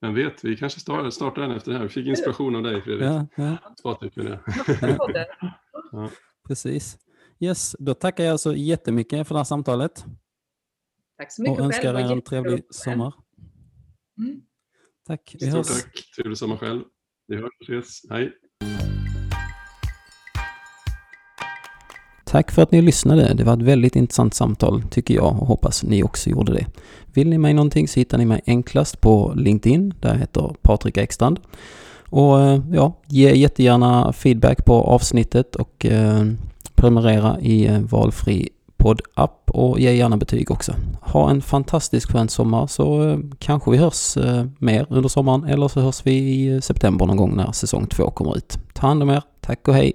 [0.00, 1.84] Vem vet, vi kanske startar den efter det här.
[1.84, 3.02] Vi fick inspiration av dig Fredrik.
[3.02, 5.06] Ja, ja.
[5.12, 5.26] Det.
[5.92, 6.10] ja.
[6.48, 6.98] Precis.
[7.38, 10.04] Yes, då tackar jag så jättemycket för det här samtalet.
[11.18, 13.14] Tack så mycket Och önskar er en trevlig sommar.
[14.18, 14.42] Mm.
[15.06, 15.66] Tack, vi hörs.
[15.66, 16.82] Stort tack, trevlig sommar själv.
[17.26, 18.10] Vi hörs och ses.
[18.10, 18.32] Hej.
[22.30, 23.34] Tack för att ni lyssnade.
[23.34, 26.66] Det var ett väldigt intressant samtal tycker jag och hoppas ni också gjorde det.
[27.12, 29.94] Vill ni mig någonting så hittar ni mig enklast på LinkedIn.
[30.00, 31.40] Där jag heter Patrik Ekstrand.
[32.10, 36.24] Och eh, ja, ge jättegärna feedback på avsnittet och eh,
[36.74, 40.74] prenumerera i eh, valfri poddapp och ge gärna betyg också.
[41.00, 45.68] Ha en fantastisk skön sommar så eh, kanske vi hörs eh, mer under sommaren eller
[45.68, 48.58] så hörs vi i eh, september någon gång när säsong två kommer ut.
[48.72, 49.92] Ta hand om er, tack och hej!